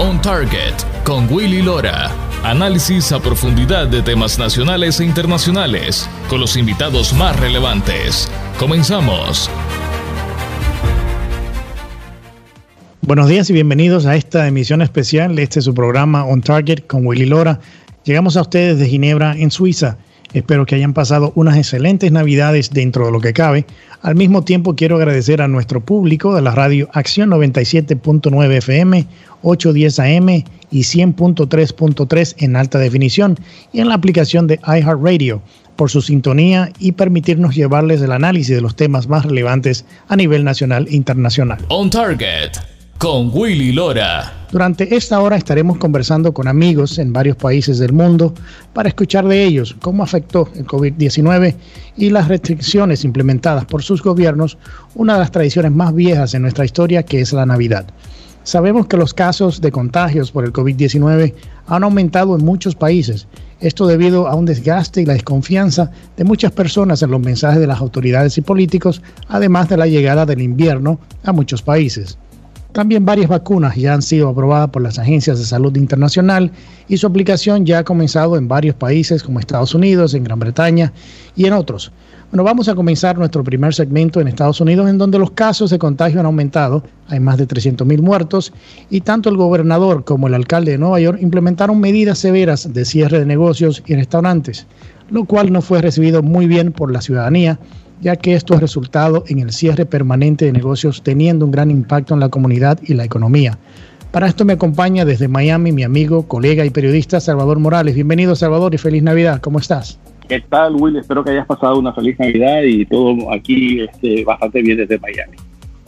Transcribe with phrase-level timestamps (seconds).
[0.00, 2.08] On Target con Willy Lora.
[2.44, 8.30] Análisis a profundidad de temas nacionales e internacionales con los invitados más relevantes.
[8.60, 9.50] Comenzamos.
[13.02, 15.36] Buenos días y bienvenidos a esta emisión especial.
[15.36, 17.58] Este es su programa On Target con Willy Lora.
[18.04, 19.98] Llegamos a ustedes de Ginebra, en Suiza.
[20.32, 23.64] Espero que hayan pasado unas excelentes navidades dentro de lo que cabe.
[24.02, 29.06] Al mismo tiempo quiero agradecer a nuestro público de la radio Acción 97.9 FM,
[29.42, 30.28] 810 AM
[30.70, 33.38] y 100.3.3 en alta definición
[33.72, 35.42] y en la aplicación de iHeartRadio
[35.76, 40.44] por su sintonía y permitirnos llevarles el análisis de los temas más relevantes a nivel
[40.44, 41.64] nacional e internacional.
[41.68, 42.52] On Target
[42.98, 44.32] con Willy Lora.
[44.50, 48.34] Durante esta hora estaremos conversando con amigos en varios países del mundo
[48.72, 51.54] para escuchar de ellos cómo afectó el COVID-19
[51.96, 54.58] y las restricciones implementadas por sus gobiernos,
[54.96, 57.86] una de las tradiciones más viejas en nuestra historia que es la Navidad.
[58.48, 61.34] Sabemos que los casos de contagios por el COVID-19
[61.66, 63.26] han aumentado en muchos países,
[63.60, 67.66] esto debido a un desgaste y la desconfianza de muchas personas en los mensajes de
[67.66, 72.16] las autoridades y políticos, además de la llegada del invierno a muchos países.
[72.72, 76.50] También varias vacunas ya han sido aprobadas por las agencias de salud internacional
[76.88, 80.94] y su aplicación ya ha comenzado en varios países como Estados Unidos, en Gran Bretaña
[81.36, 81.92] y en otros.
[82.30, 85.78] Bueno, vamos a comenzar nuestro primer segmento en Estados Unidos, en donde los casos de
[85.78, 86.82] contagio han aumentado.
[87.06, 88.52] Hay más de 300.000 muertos
[88.90, 93.18] y tanto el gobernador como el alcalde de Nueva York implementaron medidas severas de cierre
[93.18, 94.66] de negocios y restaurantes,
[95.10, 97.58] lo cual no fue recibido muy bien por la ciudadanía
[98.00, 102.14] ya que esto ha resultado en el cierre permanente de negocios teniendo un gran impacto
[102.14, 103.58] en la comunidad y la economía.
[104.12, 107.94] Para esto me acompaña desde Miami mi amigo, colega y periodista Salvador Morales.
[107.94, 109.40] Bienvenido Salvador y feliz Navidad.
[109.40, 109.98] ¿Cómo estás?
[110.28, 110.96] ¿Qué tal, Will?
[110.96, 115.36] Espero que hayas pasado una feliz Navidad y todo aquí este, bastante bien desde Miami.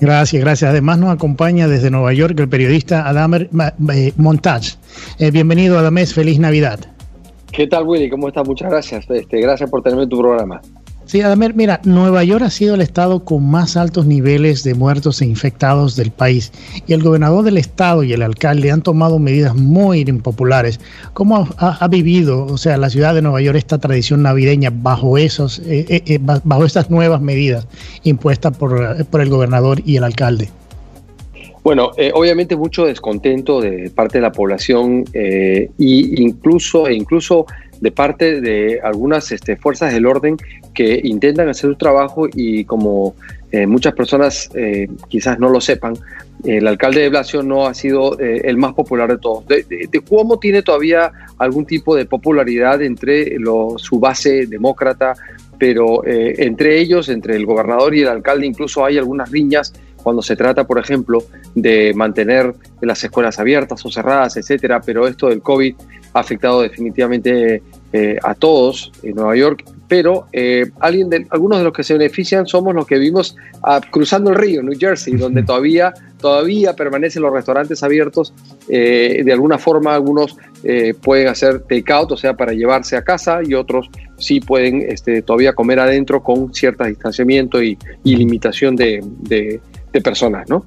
[0.00, 0.70] Gracias, gracias.
[0.70, 3.50] Además nos acompaña desde Nueva York el periodista Adamer
[3.92, 4.76] eh, Montage.
[5.18, 6.14] Eh, bienvenido, Adames.
[6.14, 6.80] Feliz Navidad.
[7.52, 8.08] ¿Qué tal, Willy?
[8.08, 8.48] ¿Cómo estás?
[8.48, 9.10] Muchas gracias.
[9.10, 10.62] Este, gracias por tenerme en tu programa.
[11.10, 15.20] Sí, Adamer, mira, Nueva York ha sido el estado con más altos niveles de muertos
[15.20, 16.52] e infectados del país
[16.86, 20.78] y el gobernador del estado y el alcalde han tomado medidas muy impopulares.
[21.12, 25.58] ¿Cómo ha, vivido, o sea, la ciudad de Nueva York esta tradición navideña bajo esos,
[25.66, 27.66] eh, eh, eh, bajo estas nuevas medidas
[28.04, 30.48] impuestas por, por, el gobernador y el alcalde?
[31.64, 37.46] Bueno, obviamente mucho descontento de parte de la población e incluso, incluso
[37.80, 40.36] de parte de algunas este, fuerzas del orden
[40.74, 43.14] que intentan hacer su trabajo y como
[43.52, 45.94] eh, muchas personas eh, quizás no lo sepan,
[46.44, 49.46] el alcalde de Blasio no ha sido eh, el más popular de todos.
[49.46, 53.36] De, Cuomo tiene todavía algún tipo de popularidad entre
[53.76, 55.14] su base demócrata,
[55.58, 60.36] pero entre ellos, entre el gobernador y el alcalde, incluso hay algunas riñas cuando se
[60.36, 61.22] trata, por ejemplo,
[61.54, 65.74] de mantener las escuelas abiertas o cerradas, etcétera, pero esto del COVID
[66.12, 71.64] ha afectado definitivamente eh, a todos en Nueva York, pero eh, alguien de, algunos de
[71.64, 75.42] los que se benefician somos los que vivimos ah, cruzando el río, New Jersey, donde
[75.42, 78.32] todavía, todavía permanecen los restaurantes abiertos.
[78.68, 80.36] Eh, de alguna forma, algunos
[81.02, 85.54] pueden hacer take-out, o sea, para llevarse a casa, y otros sí pueden este, todavía
[85.54, 89.02] comer adentro con cierto distanciamiento y, limitación de,
[89.92, 90.64] de personas, ¿no?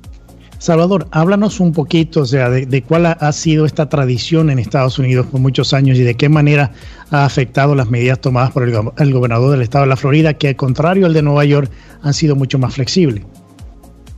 [0.63, 5.25] Salvador, háblanos un poquito, o sea, de, cuál ha, sido esta tradición en Estados Unidos
[5.25, 6.72] por muchos años y de qué manera
[7.12, 10.56] ha afectado las medidas tomadas por el, gobernador del estado de la Florida, que al
[10.56, 11.69] contrario al de Nueva York
[12.02, 13.25] han sido mucho más flexibles.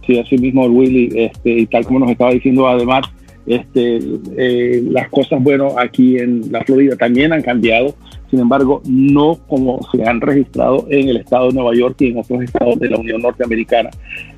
[0.06, 3.08] Sí, así mismo, Willy, este, y tal como nos estaba diciendo además,
[3.48, 4.00] este,
[4.38, 7.96] eh, las cosas, bueno, aquí en la Florida también han cambiado
[8.36, 12.18] sin embargo, no como se han registrado en el estado de Nueva York y en
[12.18, 13.92] otros estados de la Unión Norteamericana.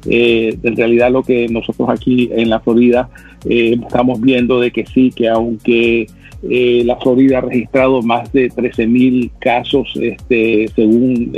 [0.06, 3.10] Eh, en realidad lo que nosotros aquí en la Florida
[3.50, 6.06] eh, estamos viendo de que sí, que aunque
[6.48, 11.32] eh, la Florida ha registrado más de 13 mil casos, este, según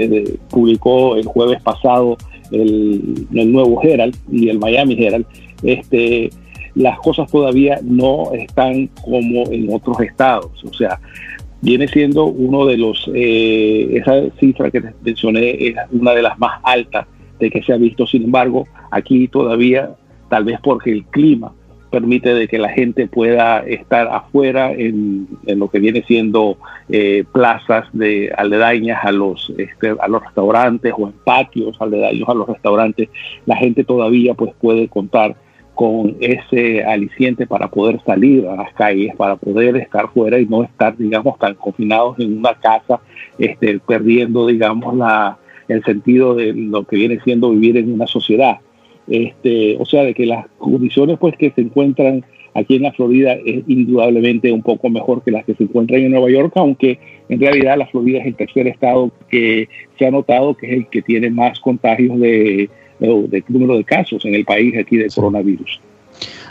[0.49, 2.17] publicó el jueves pasado
[2.51, 5.25] el, el, nuevo Herald y el Miami Herald,
[5.63, 6.29] este,
[6.75, 10.51] las cosas todavía no están como en otros estados.
[10.65, 10.99] O sea,
[11.61, 16.59] viene siendo uno de los, eh, esa cifra que mencioné es una de las más
[16.63, 17.07] altas
[17.39, 18.05] de que se ha visto.
[18.07, 19.95] Sin embargo, aquí todavía,
[20.29, 21.53] tal vez porque el clima
[21.89, 26.57] permite de que la gente pueda estar afuera en, lo que viene siendo
[26.89, 32.33] eh, plazas de aledañas a los este, a los restaurantes o en patios aledaños a
[32.35, 33.09] los restaurantes
[33.45, 35.35] la gente todavía pues puede contar
[35.79, 40.61] con ese aliciente para poder salir a las calles, para poder estar fuera y no
[40.61, 42.99] estar, digamos, tan confinados en una casa,
[43.37, 45.37] este, perdiendo, digamos, la,
[45.69, 48.57] el sentido de lo que viene siendo vivir en una sociedad.
[49.07, 53.31] este, o sea, de que las condiciones pues que se encuentran aquí en la Florida
[53.45, 56.99] es indudablemente un poco mejor que las que se encuentran en Nueva York, aunque
[57.29, 60.87] en realidad la Florida es el tercer estado que se ha notado que es el
[60.87, 65.79] que tiene más contagios de, de, número de casos en el país aquí de coronavirus.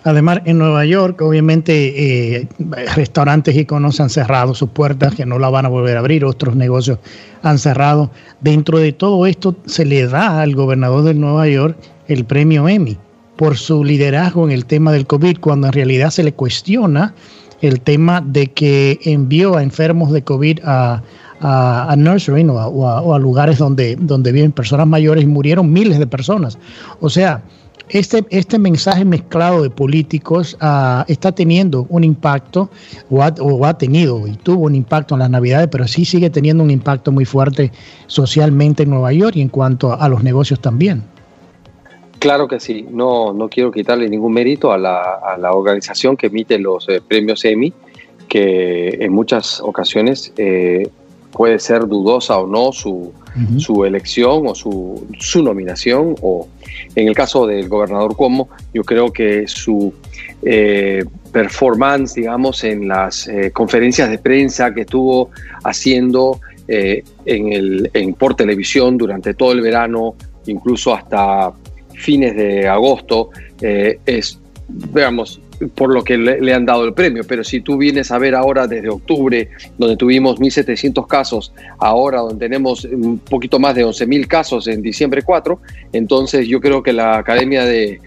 [0.05, 2.49] Además, en Nueva York, obviamente, eh,
[2.95, 6.25] restaurantes y conos han cerrado sus puertas, que no la van a volver a abrir,
[6.25, 6.99] otros negocios
[7.43, 8.11] han cerrado.
[8.41, 12.97] Dentro de todo esto, se le da al gobernador de Nueva York el premio Emmy
[13.37, 17.15] por su liderazgo en el tema del COVID, cuando en realidad se le cuestiona
[17.61, 21.03] el tema de que envió a enfermos de COVID a,
[21.41, 26.59] a, nursery o, a, lugares donde, donde viven personas mayores y murieron miles de personas.
[27.01, 27.43] O sea,
[27.91, 32.71] este, este mensaje mezclado de políticos ah, está teniendo un impacto
[33.11, 36.29] o ha, o ha, tenido y tuvo un impacto en las navidades, pero sí sigue
[36.29, 37.73] teniendo un impacto muy fuerte
[38.07, 41.03] socialmente en Nueva York y en cuanto a los negocios también.
[42.19, 46.27] Claro que sí, no, no quiero quitarle ningún mérito a la, a la organización que
[46.27, 47.73] emite los eh, premios Emmy,
[48.29, 50.89] que en muchas ocasiones eh,
[51.39, 53.13] puede ser dudosa o no su,
[53.59, 56.49] su elección o su, su, nominación, o
[56.95, 59.95] en el caso del gobernador Cuomo, yo creo que su
[60.43, 65.31] eh, performance, digamos, en las conferencias de prensa que estuvo
[65.63, 71.55] haciendo en el, en, por televisión durante todo el verano, incluso hasta
[71.99, 73.31] fines de agosto,
[73.61, 75.41] eh, es, veamos,
[75.75, 77.25] por lo que le, han dado el premio.
[77.27, 82.47] Pero si tú vienes a ver ahora desde octubre, donde tuvimos 1.700 casos, ahora donde
[82.47, 85.61] tenemos un poquito más de 11.000 casos en diciembre 4,
[85.93, 88.01] entonces yo creo que la Academia de,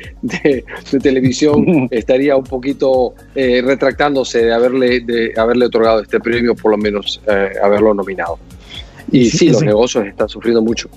[1.01, 6.77] Televisión estaría un poquito eh, retractándose de haberle, de haberle otorgado este premio, por lo
[6.77, 8.37] menos eh, haberlo nominado.
[9.11, 10.89] Y sí, los negocios están sufriendo mucho.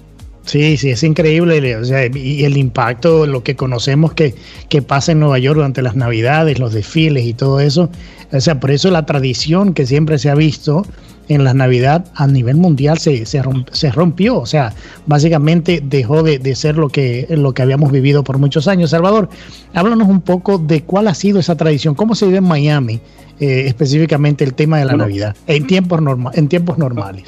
[0.44, 1.76] Sí, sí, es increíble.
[1.76, 4.34] O sea, y el impacto, lo que conocemos que,
[4.68, 7.88] que, pasa en Nueva York durante las Navidades, los desfiles y todo eso.
[8.32, 10.84] O sea, por eso la tradición que siempre se ha visto
[11.28, 14.38] en la Navidad a nivel mundial se, se, rompió.
[14.38, 14.74] O sea,
[15.06, 18.90] básicamente dejó de, ser lo que, lo que habíamos vivido por muchos años.
[18.90, 19.30] Salvador,
[19.72, 23.00] háblanos un poco de cuál ha sido esa tradición, cómo se vive en Miami,
[23.40, 27.24] eh, específicamente el tema de la Navidad, en tiempos, norma en tiempos normales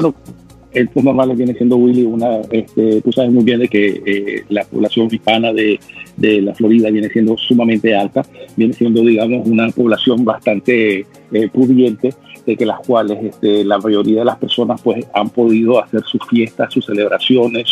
[0.76, 4.44] el pues normal viene siendo Willy una, este, tú sabes muy bien de que eh,
[4.50, 5.81] la población hispana de,
[6.19, 8.23] de, la Florida viene siendo sumamente alta,
[8.56, 12.12] viene siendo digamos una población bastante eh, pudiente,
[12.44, 16.20] de que las cuales este, la mayoría de las personas pues han podido hacer sus
[16.28, 17.69] fiestas, sus celebraciones,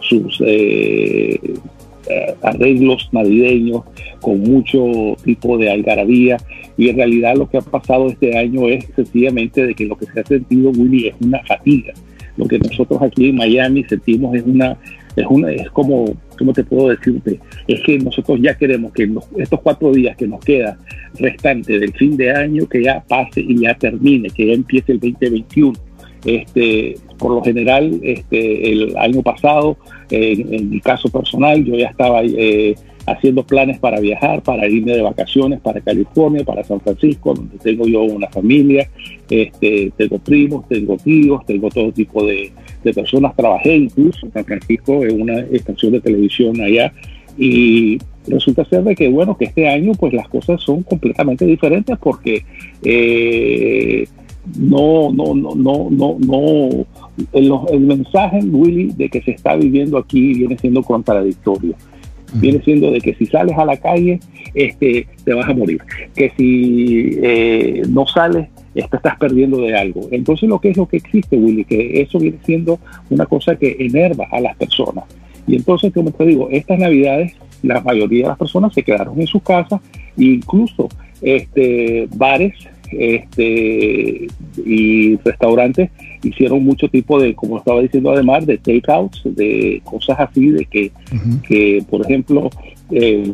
[0.00, 1.40] sus eh,
[2.42, 3.82] arreglos navideños
[4.20, 6.36] con mucho tipo de algarabía.
[6.78, 10.06] Y en realidad lo que ha pasado este año es sencillamente de que lo que
[10.06, 11.92] se ha sentido Willy es una fatiga
[12.36, 14.76] lo que nosotros aquí en Miami sentimos es una,
[15.16, 17.40] es una, es como, ¿cómo te puedo decirte?
[17.66, 20.78] Es que nosotros ya queremos que estos cuatro días que nos queda
[21.18, 25.00] restante del fin de año, que ya pase y ya termine, que ya empiece el
[25.00, 25.72] 2021.
[26.24, 29.76] Este, por lo general, este, el año pasado,
[30.10, 32.74] en mi caso personal, yo ya estaba eh,
[33.06, 37.86] haciendo planes para viajar, para irme de vacaciones para California, para San Francisco, donde tengo
[37.86, 38.88] yo una familia,
[39.30, 42.52] este, tengo primos, tengo tíos, tengo todo tipo de,
[42.94, 43.34] personas.
[43.34, 46.92] Trabajé incluso en San Francisco en una estación de televisión allá
[47.36, 47.98] y
[48.28, 52.44] resulta ser de que bueno que este año pues las cosas son completamente diferentes porque
[52.84, 54.06] eh,
[54.56, 56.86] no no no no no no
[57.32, 61.74] el, el mensaje Willy de que se está viviendo aquí viene siendo contradictorio
[62.34, 64.20] viene siendo de que si sales a la calle,
[64.54, 65.80] este, te vas a morir.
[66.14, 70.08] Que si eh, no sales, este, estás perdiendo de algo.
[70.10, 72.78] Entonces, lo que es lo que existe, Willy, que eso viene siendo
[73.10, 75.04] una cosa que enerva a las personas.
[75.46, 79.26] Y entonces, como te digo, estas navidades, la mayoría de las personas se quedaron en
[79.26, 79.80] sus casas,
[80.16, 80.88] incluso
[81.22, 82.54] este, bares
[82.90, 84.28] este,
[84.64, 85.90] y restaurantes
[86.22, 90.90] hicieron mucho tipo de, como estaba diciendo además, de takeouts, de cosas así, de que,
[91.46, 92.50] que por ejemplo,
[92.90, 93.32] eh,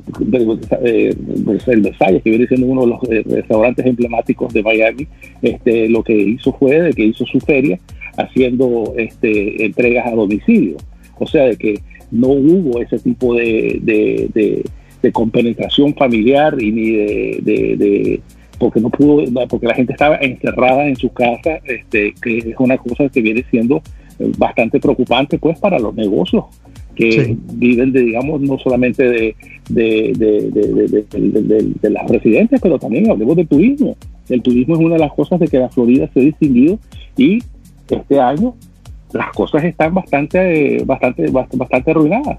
[1.67, 5.07] el Versalles, que viene siendo uno de los eh, restaurantes emblemáticos de Miami,
[5.43, 7.79] este, lo que hizo fue de que hizo su feria
[8.17, 10.77] haciendo este, entregas a domicilio.
[11.19, 11.81] O sea, de que
[12.11, 18.21] no hubo ese tipo de, de, de, compenetración familiar y ni de
[18.63, 22.79] porque no pudo, porque la gente estaba encerrada en su casa, este, que es una
[22.79, 23.83] cosa que viene siendo
[24.21, 26.45] eh, bastante preocupante pues para los negocios
[26.95, 29.35] que viven de, digamos, no solamente de,
[29.69, 30.13] de,
[31.81, 33.97] de, las residentes, pero también hablemos del turismo.
[34.29, 36.79] El turismo es una de las cosas de que la Florida se ha distinguido
[37.17, 37.41] y
[37.91, 38.55] este año
[39.13, 42.39] las cosas están bastante, bastante, bastante arruinadas.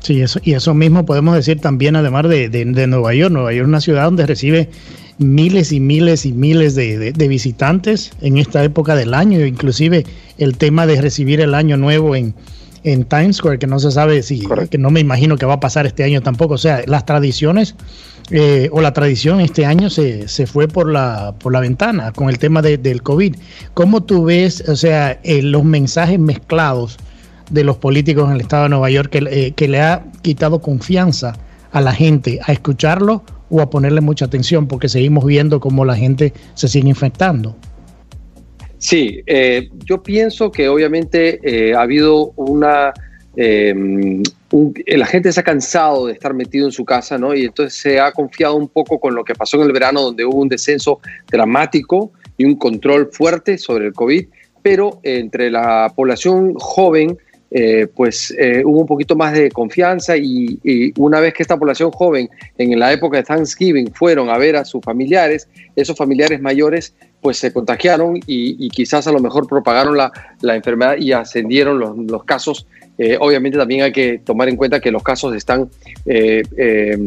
[0.00, 3.30] Sí, eso, y eso mismo podemos decir también, además de, de, Nueva York.
[3.30, 4.70] Nueva York es una ciudad donde recibe
[5.20, 10.06] miles y miles y miles de, de, visitantes en esta época del año, inclusive
[10.38, 12.34] el tema de recibir el año nuevo en,
[12.84, 15.60] en Times Square, que no se sabe si, que no me imagino que va a
[15.60, 16.54] pasar este año tampoco.
[16.54, 17.74] O sea, las tradiciones
[18.30, 22.30] eh, o la tradición este año se, se, fue por la, por la ventana con
[22.30, 23.36] el tema del COVID.
[23.74, 26.96] ¿Cómo tú ves, o sea, eh, los mensajes mezclados
[27.50, 30.60] de los políticos en el estado de Nueva York que, eh, que le ha quitado
[30.60, 31.36] confianza
[31.72, 35.96] a la gente a escucharlo o a ponerle mucha atención porque seguimos viendo cómo la
[35.96, 37.56] gente se sigue infectando?
[38.78, 42.94] Sí, eh, yo pienso que obviamente eh, ha habido una...
[43.36, 43.74] Eh,
[44.86, 47.34] la gente se ha cansado de estar metido en su casa, ¿no?
[47.34, 50.24] Y entonces se ha confiado un poco con lo que pasó en el verano, donde
[50.24, 50.98] hubo un descenso
[51.30, 54.26] dramático y un control fuerte sobre el COVID,
[54.62, 57.16] pero entre la población joven,
[57.94, 58.32] pues
[58.64, 62.92] hubo un poquito más de confianza y, una vez que esta población joven en la
[62.92, 68.18] época de Thanksgiving fueron a ver a sus familiares, esos familiares mayores pues se contagiaron
[68.26, 70.12] y, quizás a lo mejor propagaron la,
[70.54, 72.66] enfermedad y ascendieron los, casos.
[72.98, 75.70] Eh, obviamente también hay que tomar en cuenta que los casos están
[76.06, 76.98] eh, eh,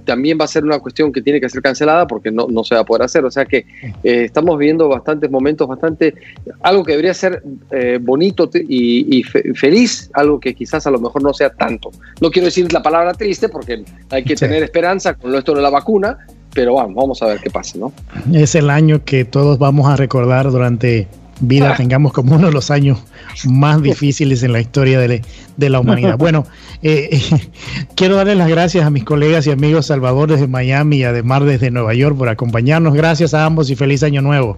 [0.06, 2.76] también va a ser una cuestión que tiene que ser cancelada porque no, no se
[2.76, 3.24] va a poder hacer.
[3.26, 3.66] O sea que
[4.04, 6.16] eh, estamos viendo bastantes momentos, bastante,
[6.62, 11.34] algo que debería ser eh, bonito y, feliz, algo que quizás a lo mejor no
[11.34, 11.92] sea tanto.
[12.22, 15.70] No quiero decir la palabra triste porque hay que tener esperanza con esto de la
[15.70, 16.18] vacuna,
[16.54, 17.94] pero vamos, vamos a ver qué pasa, ¿no?
[18.34, 21.08] Es el año que todos vamos a recordar durante
[21.40, 23.00] vida tengamos como uno de los años
[23.46, 25.22] más difíciles en la historia de,
[25.58, 26.18] la humanidad.
[26.18, 26.46] Bueno,
[26.82, 27.22] eh,
[27.96, 31.72] quiero darle las gracias a mis colegas y amigos Salvador desde Miami y además desde
[31.72, 32.94] Nueva York por acompañarnos.
[32.94, 34.58] Gracias a ambos y feliz año nuevo.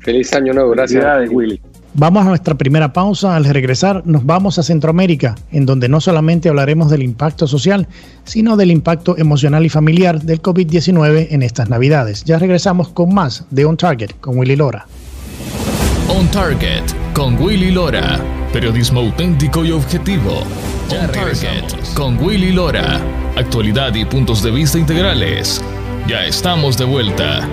[0.00, 1.30] Feliz año nuevo, gracias.
[1.30, 1.60] Willy.
[1.96, 3.36] Vamos a nuestra primera pausa.
[3.36, 7.86] Al regresar nos vamos a Centroamérica, en donde no solamente hablaremos del impacto social,
[8.24, 12.24] sino del impacto emocional y familiar del COVID-19 en estas Navidades.
[12.24, 14.86] Ya regresamos con más de On Target con Willy Lora.
[16.24, 18.18] On Target con Willy Lora.
[18.50, 20.42] Periodismo auténtico y objetivo.
[20.88, 22.98] On Target con Willy Lora.
[23.36, 25.62] Actualidad y puntos de vista integrales.
[26.08, 27.46] Ya estamos de vuelta.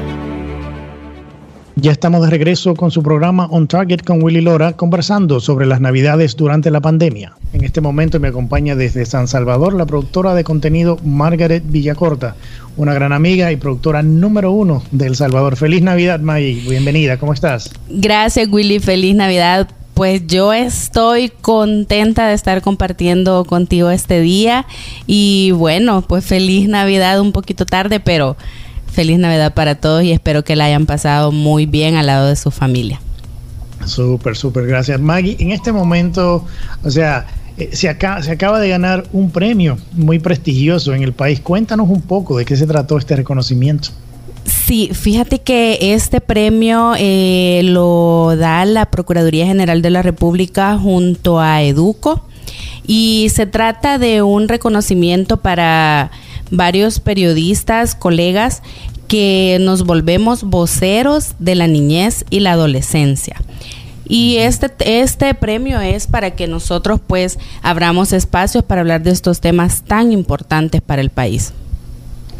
[1.81, 5.81] Ya estamos de regreso con su programa On Target con Willy Lora, conversando sobre las
[5.81, 7.33] navidades durante la pandemia.
[7.53, 12.35] En este momento me acompaña desde San Salvador la productora de contenido Margaret Villacorta,
[12.77, 15.55] una gran amiga y productora número uno de El Salvador.
[15.55, 16.61] Feliz Navidad, Maggie.
[16.69, 17.71] Bienvenida, ¿cómo estás?
[17.89, 18.77] Gracias, Willy.
[18.77, 19.67] Feliz Navidad.
[19.95, 24.67] Pues yo estoy contenta de estar compartiendo contigo este día
[25.07, 28.38] y bueno, pues feliz Navidad un poquito tarde, pero
[28.91, 32.36] feliz Navidad para todos y espero que la hayan pasado muy bien al lado de
[32.36, 33.01] su familia.
[33.86, 35.38] Súper, súper, gracias Maggie.
[35.39, 36.45] En este momento,
[36.83, 37.25] o sea,
[37.57, 41.39] eh, se, acaba, se acaba de ganar un premio muy prestigioso en el país.
[41.39, 43.89] Cuéntanos un poco de qué se trató este reconocimiento.
[44.45, 51.39] Sí, fíjate que este premio eh, lo da la Procuraduría General de la República junto
[51.39, 52.25] a Educo
[52.88, 56.12] y se trata de un reconocimiento para
[56.51, 58.62] varios periodistas, colegas,
[59.08, 63.36] que nos volvemos voceros de la niñez y la adolescencia.
[64.08, 64.70] Y este,
[65.01, 70.12] este premio es para que nosotros pues abramos espacios para hablar de estos temas tan
[70.12, 71.53] importantes para el país.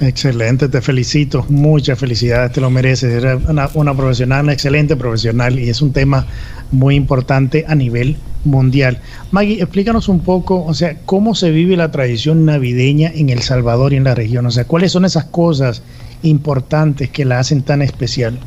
[0.02, 5.60] Excelente, te felicito, muchas felicidades, te lo mereces, eres una, una, profesional, una excelente profesional
[5.60, 6.26] y es un tema
[6.72, 9.00] muy importante a nivel mundial.
[9.32, 13.94] Maggie, explícanos un poco, o sea, cómo se vive la tradición navideña en El Salvador
[13.94, 15.82] y en la región, o sea, cuáles son esas cosas
[16.24, 18.40] importantes que la hacen tan especial.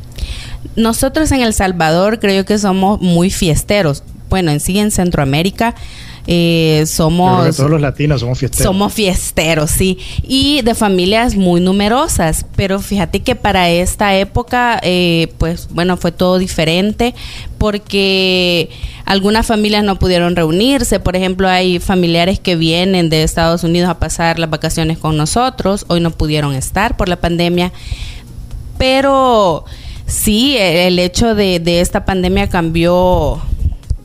[0.75, 4.03] Nosotros en El Salvador creo que somos muy fiesteros.
[4.35, 5.75] Bueno, en sí en Centroamérica
[6.27, 7.55] Eh, somos...
[7.55, 8.65] todos los latinos somos fiesteros.
[8.65, 9.99] Somos fiesteros, sí.
[10.23, 12.45] Y de familias muy numerosas.
[12.55, 17.13] Pero fíjate que para esta época, eh, pues bueno, fue todo diferente
[17.59, 18.69] porque
[19.05, 20.99] algunas familias no pudieron reunirse.
[20.99, 25.85] Por ejemplo, hay familiares que vienen de Estados Unidos a pasar las vacaciones con nosotros.
[25.89, 27.71] Hoy no pudieron estar por la pandemia.
[28.79, 29.63] Pero
[30.07, 33.41] sí, el hecho de, de esta pandemia cambió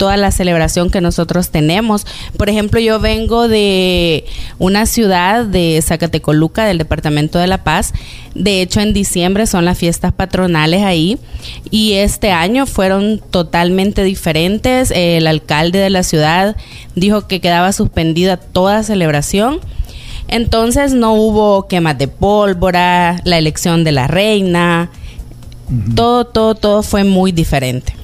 [0.00, 2.06] toda la celebración que nosotros tenemos.
[2.38, 4.24] Por ejemplo, yo vengo de
[4.58, 7.92] una ciudad de Zacatecoluca, del departamento de La Paz.
[8.34, 11.18] De hecho, en diciembre son las fiestas patronales ahí
[11.70, 14.90] y este año fueron totalmente diferentes.
[14.90, 16.56] El alcalde de la ciudad
[16.94, 19.60] dijo que quedaba suspendida toda celebración.
[20.28, 24.90] Entonces no hubo quemas de pólvora, la elección de la reina,
[25.94, 27.99] todo, todo, todo fue muy diferente.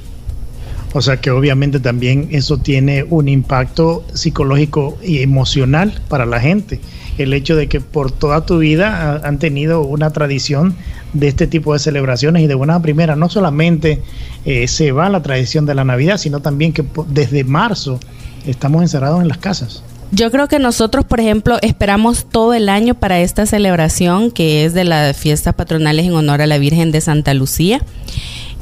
[0.93, 6.81] O sea que obviamente también eso tiene un impacto psicológico y emocional para la gente.
[7.19, 10.75] El hecho de que por toda tu vida han tenido una tradición
[11.13, 14.03] de este tipo de celebraciones y de buena primera, no solamente
[14.45, 18.01] eh, se va la tradición de la Navidad, sino también que desde marzo
[18.47, 19.83] estamos encerrados en las casas.
[20.13, 24.73] Yo creo que nosotros, por ejemplo, esperamos todo el año para esta celebración que es
[24.73, 27.81] de las fiestas patronales en honor a la Virgen de Santa Lucía.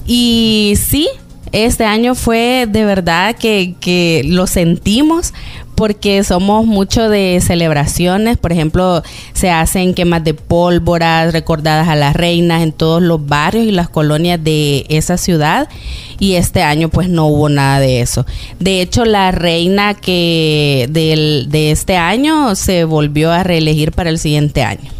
[0.07, 1.09] Y sí,
[1.55, 5.33] este año fue de verdad que, que lo sentimos
[5.75, 12.15] porque somos mucho de celebraciones, por ejemplo, se hacen quemas de pólvora recordadas a las
[12.15, 15.69] reinas en todos los barrios y las colonias de esa ciudad
[16.19, 18.27] y este año pues no hubo nada de eso.
[18.61, 24.19] De hecho, la reina que del, de este año se volvió a reelegir para el
[24.19, 24.91] siguiente año.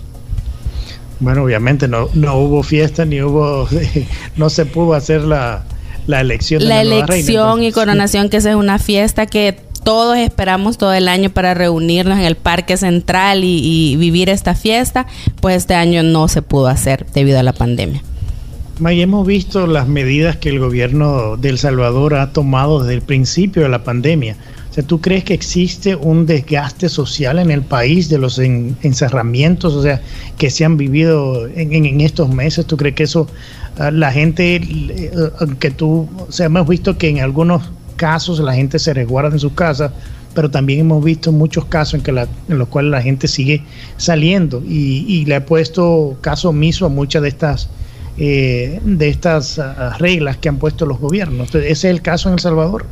[1.21, 3.69] Bueno, obviamente no, no hubo fiesta ni hubo,
[4.37, 5.65] no se pudo hacer la,
[6.07, 10.95] la elección de la, elección y coronación que es una fiesta que todos esperamos todo
[10.95, 15.07] el año para reunirnos en el Parque Central y, vivir esta fiesta,
[15.41, 18.03] pues este año no se pudo hacer debido a la pandemia.
[18.81, 23.03] May, hemos visto las medidas que el gobierno de El Salvador ha tomado desde el
[23.03, 24.37] principio de la pandemia.
[24.71, 29.75] O sea, ¿tú crees que existe un desgaste social en el país de los encerramientos,
[29.75, 30.01] o sea,
[30.37, 32.67] que se han vivido en, en estos meses?
[32.67, 33.29] ¿Tú crees que eso
[33.77, 35.11] la gente, eh,
[35.59, 39.39] que tú, o sea, hemos visto que en algunos casos la gente se resguarda en
[39.39, 39.93] sus casas,
[40.35, 43.63] pero también hemos visto muchos casos en, que la, en los cuales la gente sigue
[43.97, 47.69] saliendo y, le ha puesto caso omiso a muchas de estas
[48.17, 51.53] eh, de estas ah, reglas que han puesto los gobiernos.
[51.53, 52.87] ¿Ese es el caso en El Salvador?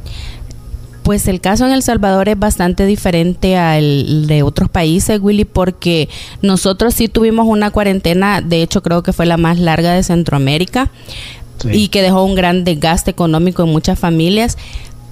[1.02, 6.08] Pues el caso en El Salvador es bastante diferente al de otros países, Willy, porque
[6.42, 10.90] nosotros sí tuvimos una cuarentena, de hecho creo que fue la más larga de Centroamérica
[11.70, 14.58] y que dejó un gran desgaste económico en muchas familias,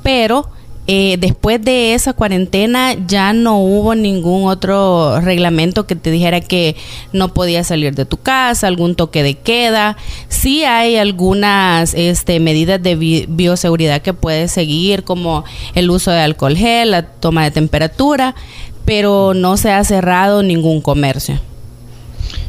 [0.02, 0.48] pero
[0.86, 6.74] eh, después de esa cuarentena ya no hubo ningún otro reglamento que te dijera que
[7.12, 9.96] no podías salir de tu casa, algún toque de queda.
[10.28, 12.96] Sí hay algunas este, medidas de
[13.28, 18.34] bioseguridad que puedes seguir, como el uso de alcohol gel, la toma de temperatura,
[18.84, 21.38] pero no se ha cerrado ningún comercio.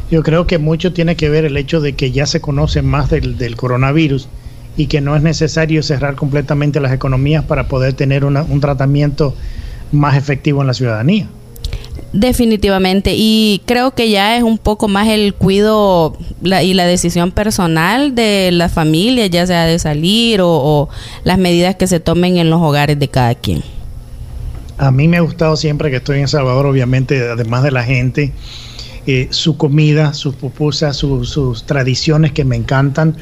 [0.09, 3.09] Yo creo que mucho tiene que ver el hecho de que ya se conoce más
[3.09, 4.27] del, del coronavirus
[4.77, 9.35] y que no es necesario cerrar completamente las economías para poder tener un tratamiento
[9.91, 11.27] más efectivo en la ciudadanía.
[12.13, 18.15] Definitivamente, y creo que ya es un poco más el cuido y la decisión personal
[18.15, 20.89] de la familia, ya sea de salir o,
[21.23, 23.63] las medidas que se tomen en los hogares de cada quien.
[24.77, 28.33] A mí me ha gustado siempre que estoy en Salvador, obviamente, además de la gente,
[29.07, 33.15] eh, su comida, sus pupusas, sus tradiciones que me encantan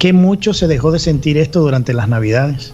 [0.00, 2.72] ¿Qué mucho se dejó de sentir esto durante las Navidades?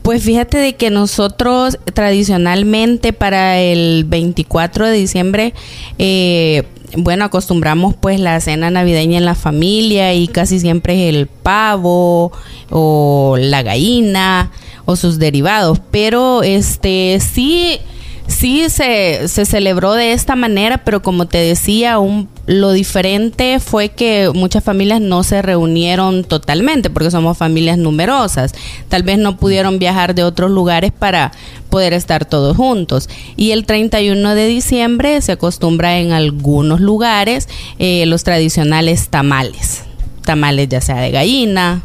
[0.00, 5.52] Pues fíjate de que nosotros tradicionalmente para el 24 de diciembre,
[5.98, 6.62] eh,
[6.96, 12.32] bueno, acostumbramos pues la cena navideña en la familia y casi siempre es el pavo
[12.70, 14.52] o la gallina
[14.86, 17.78] o sus derivados, pero este sí
[18.26, 23.90] sí se, se celebró de esta manera, pero como te decía, un, lo diferente fue
[23.90, 28.54] que muchas familias no se reunieron totalmente, porque somos familias numerosas.
[28.88, 31.32] Tal vez no pudieron viajar de otros lugares para
[31.70, 33.08] poder estar todos juntos.
[33.36, 39.82] Y el 31 de diciembre se acostumbra en algunos lugares eh, los tradicionales tamales.
[40.22, 41.82] Tamales ya sea de gallina.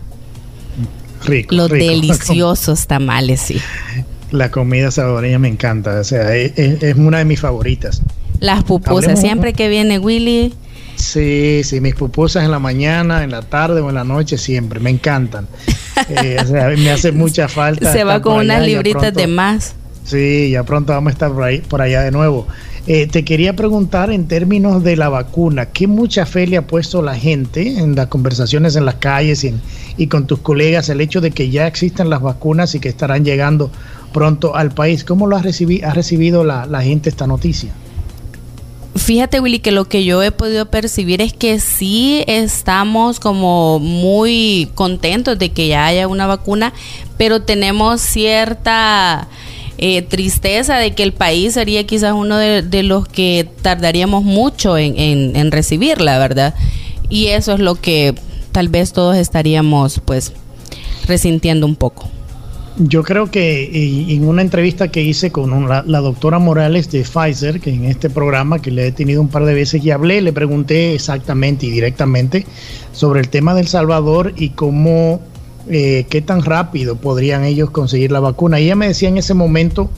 [1.26, 3.62] Rico, los deliciosos tamales, sí.
[4.32, 8.02] La comida salvadoreña me encanta, o sea, es, una de mis favoritas.
[8.40, 10.54] Las pupusas, siempre que viene Willy.
[10.96, 14.80] Sí, sí, mis pupusas en la mañana, en la tarde o en la noche, siempre,
[14.80, 15.48] me encantan.
[16.08, 17.92] Eh, o sea, me hace mucha falta.
[17.92, 19.76] Se va con unas libritas de más.
[20.06, 22.48] Sí, ya pronto vamos a estar por, ahí, por allá de nuevo.
[22.88, 27.02] Eh, te quería preguntar en términos de la vacuna, ¿qué mucha fe le ha puesto
[27.02, 29.46] la gente en las conversaciones en las calles
[29.98, 33.26] y, con tus colegas el hecho de que ya existen las vacunas y que estarán
[33.26, 33.70] llegando
[34.14, 35.04] pronto al país?
[35.04, 37.72] ¿Cómo lo ha, ha recibido la, la gente esta noticia?
[38.96, 44.70] Fíjate Willy que lo que yo he podido percibir es que sí estamos como muy
[44.76, 46.74] contentos de que ya haya una vacuna,
[47.18, 49.28] pero tenemos cierta
[49.78, 55.52] eh, tristeza de que el país sería quizás uno de, los que tardaríamos mucho en,
[55.52, 56.54] recibirla, ¿verdad?
[57.10, 58.16] Y eso es lo que
[58.52, 60.34] tal vez todos estaríamos pues
[61.08, 62.10] resintiendo un poco.
[62.82, 67.72] Yo creo que en una entrevista que hice con la, doctora Morales de Pfizer, que
[67.72, 70.94] en este programa que le he tenido un par de veces y hablé, le pregunté
[70.94, 72.46] exactamente y directamente
[72.94, 75.20] sobre el tema del Salvador y cómo
[75.68, 78.62] eh, qué tan rápido podrían ellos conseguir la vacuna.
[78.62, 79.90] Y ella me decía en ese momento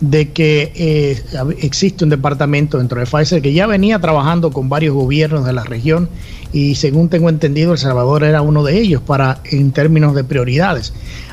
[0.00, 1.22] de que eh,
[1.60, 5.64] existe un departamento dentro de Pfizer que ya venía trabajando con varios gobiernos de la
[5.64, 6.08] región
[6.52, 10.92] y según tengo entendido El Salvador era uno de ellos para en términos de prioridades.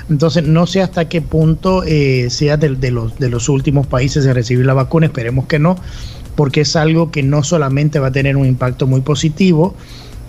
[0.09, 4.35] Entonces no sé hasta qué punto eh, sea de, los, de los últimos países en
[4.35, 5.77] recibir la vacuna, esperemos que no,
[6.35, 9.75] porque es algo que no solamente va a tener un impacto muy positivo,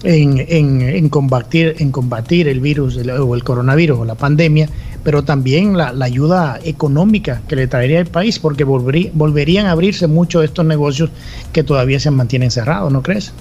[0.03, 4.69] en, en, combatir, en combatir el virus o el coronavirus o la pandemia,
[5.07, 10.43] pero también la, ayuda económica que le traería al país, porque volverían a abrirse muchos
[10.43, 11.11] de estos negocios
[11.53, 13.33] que todavía se mantienen cerrados, ¿no crees?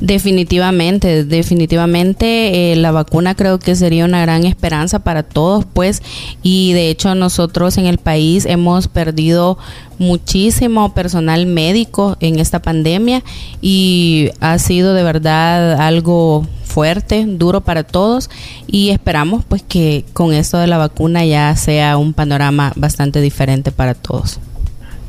[0.00, 6.02] Definitivamente, definitivamente eh, la vacuna creo que sería una gran esperanza para todos, pues,
[6.42, 9.58] y de hecho nosotros en el país hemos perdido
[9.98, 13.22] muchísimo personal médico en esta pandemia
[13.60, 18.30] y ha sido de verdad algo fuerte, duro para todos
[18.66, 23.72] y esperamos pues que con esto de la vacuna ya sea un panorama bastante diferente
[23.72, 24.38] para todos.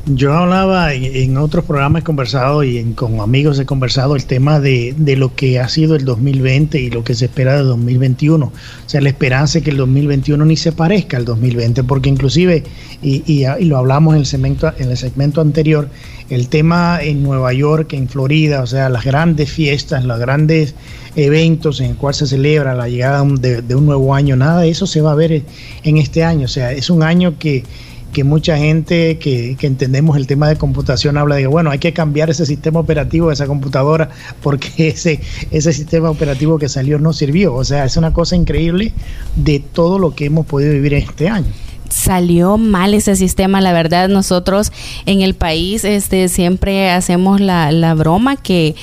[0.06, 4.94] Yo hablaba en, otros programas he conversado y con amigos he conversado el tema de,
[5.18, 8.46] lo que ha sido el 2020 y lo que se espera del 2021.
[8.46, 8.52] O
[8.86, 12.64] sea, la esperanza es que el 2021 ni se parezca al 2020, porque inclusive,
[13.02, 15.90] y, lo hablamos en el, segmento, en el segmento anterior,
[16.30, 20.74] el tema en Nueva York, en Florida, o sea, las grandes fiestas, los grandes
[21.14, 24.70] eventos en el cual se celebra la llegada de, de un nuevo año, nada de
[24.70, 25.42] eso se va a ver
[25.82, 26.46] en este año.
[26.46, 27.64] O sea, es un año que
[28.12, 32.30] que mucha gente que, entendemos el tema de computación habla de, bueno, hay que cambiar
[32.30, 34.10] ese sistema operativo de esa computadora
[34.42, 35.20] porque ese,
[35.50, 37.54] ese sistema operativo que salió no sirvió.
[37.54, 38.92] O sea, es una cosa increíble
[39.36, 41.52] de todo lo que hemos podido vivir este año
[41.90, 43.60] salió mal ese sistema.
[43.60, 44.72] La verdad, nosotros
[45.06, 48.74] en el país este, siempre hacemos la, la broma que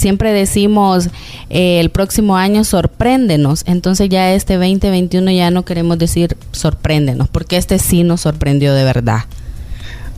[0.00, 1.08] siempre decimos
[1.50, 7.56] eh, el próximo año sorpréndenos, entonces ya este 2021 ya no queremos decir sorpréndenos, porque
[7.56, 9.24] este sí nos sorprendió de verdad.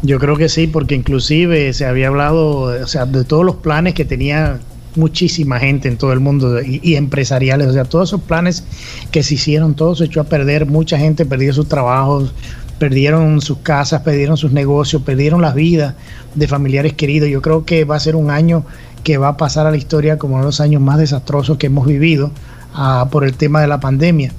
[0.03, 3.95] Yo creo que sí, porque inclusive se había hablado, o sea, de todos los planes
[3.95, 4.59] que tenía
[4.97, 8.65] muchísima gente en todo el mundo y, empresariales, o sea, todos esos planes
[9.11, 12.35] que se hicieron, todo se echó a perder, mucha gente perdió sus trabajos,
[12.79, 15.95] perdieron sus casas, perdieron sus negocios, perdieron las vidas
[16.35, 17.29] de familiares queridos.
[17.29, 18.65] Yo creo que va a ser un año
[19.05, 21.67] que va a pasar a la historia como uno de los años más desastrosos que
[21.67, 22.31] hemos vivido
[22.75, 24.33] ah, por el tema de la pandemia.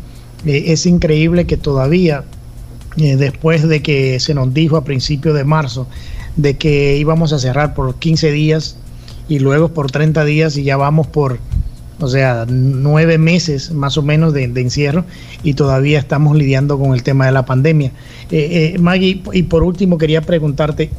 [0.46, 2.24] Eh, es increíble que todavía,
[2.98, 5.88] eh, después de que se nos dijo a principios de marzo,
[6.36, 8.78] de que íbamos a cerrar por 15 días
[9.28, 11.40] y luego por 30 días y ya vamos por,
[12.00, 15.06] o sea, nueve meses más o menos de, encierro
[15.44, 17.92] y todavía estamos lidiando con el tema de la pandemia.
[18.32, 20.90] Eh, Maggie, y por último quería preguntarte,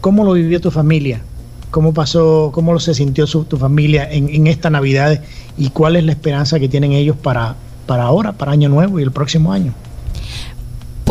[0.00, 1.22] ¿cómo lo vivió tu familia?
[1.70, 5.22] ¿Cómo pasó, cómo se sintió tu familia en, en esta Navidad
[5.56, 7.56] y cuál es la esperanza que tienen ellos para,
[7.86, 9.72] para ahora, para Año Nuevo y el próximo año?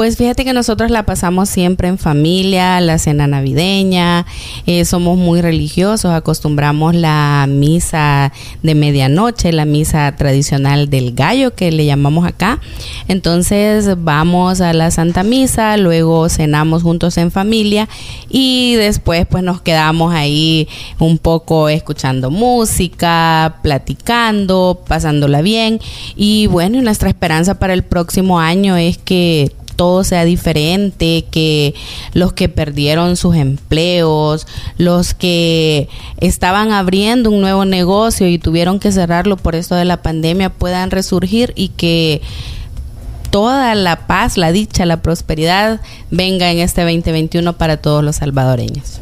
[0.01, 4.25] Pues fíjate que nosotros la pasamos siempre en familia, la cena navideña,
[4.65, 8.33] eh, somos muy religiosos, acostumbramos la misa
[8.63, 12.59] de medianoche, la misa tradicional del gallo que le llamamos acá.
[13.09, 17.87] Entonces vamos a la Santa Misa, luego cenamos juntos en familia
[18.27, 25.79] y después pues nos quedamos ahí un poco escuchando música, platicando, pasándola bien
[26.15, 31.73] y bueno, nuestra esperanza para el próximo año es que todo sea diferente, que
[32.13, 38.91] los que perdieron sus empleos, los que estaban abriendo un nuevo negocio y tuvieron que
[38.91, 42.21] cerrarlo por esto de la pandemia puedan resurgir y que
[43.31, 45.81] toda la paz, la dicha, la prosperidad
[46.11, 48.99] venga en este 2021 para todos los salvadoreños.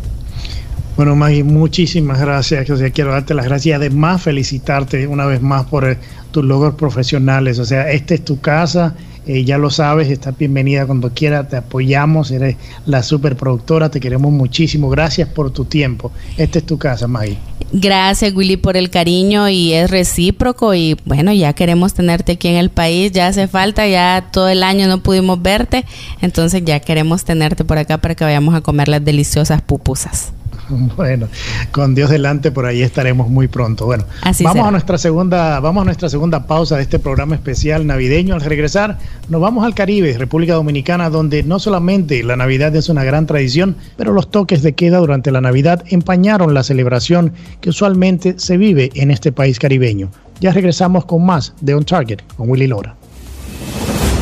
[0.96, 2.70] Bueno, Maggie, muchísimas gracias.
[2.70, 5.98] O sea, quiero darte las gracias y además felicitarte una vez más por
[6.32, 7.58] tus logros profesionales.
[7.58, 8.96] O sea, esta es tu casa
[9.30, 12.56] eh, ya lo sabes, estás bienvenida cuando quiera, te apoyamos, eres
[12.88, 16.12] la superproductora, te queremos muchísimo, gracias por tu tiempo.
[16.36, 17.38] Esta es tu casa, Maggie.
[17.72, 22.56] Gracias, Willy, por el cariño y es recíproco y bueno, ya queremos tenerte aquí en
[22.56, 25.86] el país, ya hace falta, ya todo el año no pudimos verte,
[26.22, 30.34] entonces ya queremos tenerte por acá para que vayamos a comer las deliciosas pupusas.
[30.96, 31.28] Bueno,
[31.72, 33.86] con Dios delante por ahí estaremos muy pronto.
[33.86, 34.06] Bueno,
[34.44, 38.36] vamos a nuestra segunda, vamos a nuestra segunda pausa de este programa especial navideño.
[38.36, 38.98] Al regresar,
[39.30, 43.76] nos vamos al Caribe, República Dominicana, donde no solamente la Navidad es una gran tradición,
[43.98, 48.92] pero los toques de queda durante la Navidad empañaron la celebración que usualmente se vive
[48.96, 50.10] en este país caribeño.
[50.40, 52.96] Ya regresamos con más de On Target con Willy Lora.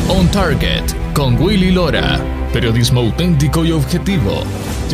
[0.08, 0.84] On Target
[1.14, 2.37] con Willy Lora.
[2.52, 4.42] Periodismo auténtico y objetivo.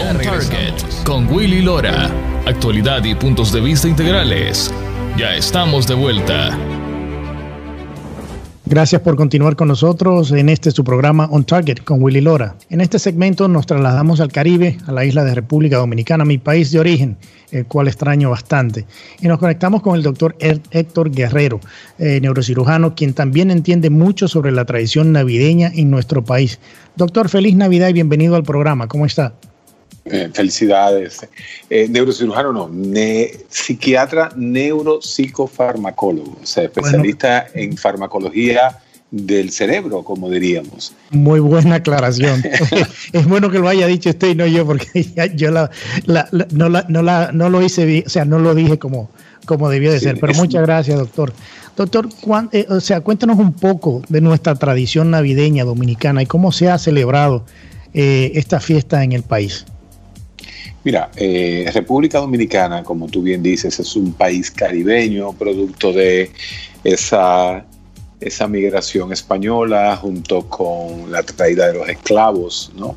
[0.01, 2.11] On Target con Willy Lora.
[2.47, 4.73] Actualidad y puntos de vista integrales.
[5.17, 6.59] Ya estamos de vuelta.
[8.67, 12.57] Gracias por continuar con nosotros en este su programa On Target con Willy Lora.
[12.71, 16.73] En este segmento nos trasladamos al Caribe, a la isla de República Dominicana, mi país
[16.73, 17.19] de origen,
[17.51, 18.87] el cual extraño bastante.
[19.21, 21.61] Y nos conectamos con el doctor Héctor Guerrero,
[21.99, 26.59] eh, neurocirujano, quien también entiende mucho sobre la tradición navideña en nuestro país.
[26.97, 28.89] Doctor, feliz Navidad y bienvenido al programa.
[28.89, 29.35] ¿Cómo está?
[30.05, 31.27] Eh, felicidades.
[31.71, 32.71] Eh, neurocirujano no,
[33.49, 38.79] psiquiatra neuropsicofarmacólogo, o sea, especialista en farmacología
[39.11, 40.93] del cerebro, como diríamos.
[41.11, 42.43] Muy buena aclaración.
[43.13, 45.71] es bueno que lo haya dicho usted y no yo, porque yo la,
[46.51, 49.11] no, no, lo hice, o sea, no lo dije como,
[49.47, 50.19] como debió de ser.
[50.21, 51.33] Pero muchas gracias, doctor.
[51.77, 52.09] Doctor,
[52.53, 56.79] eh, o sea, cuéntanos un poco de nuestra tradición navideña dominicana y cómo se ha
[56.79, 57.45] celebrado
[57.93, 59.65] esta fiesta en el país.
[60.85, 66.31] Mira, eh, República Dominicana, como tú bien dices, es un país caribeño, producto de
[66.85, 67.65] esa,
[68.25, 72.97] esa migración española junto con la traída de los esclavos, ¿no?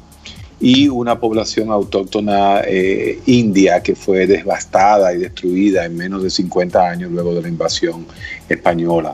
[0.60, 6.90] Y una población autóctona eh, india que fue devastada y destruida en menos de 50
[6.90, 8.08] años luego de la invasión
[8.50, 9.14] española.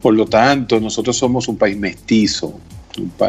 [0.00, 2.54] Por lo tanto, nosotros somos un país mestizo,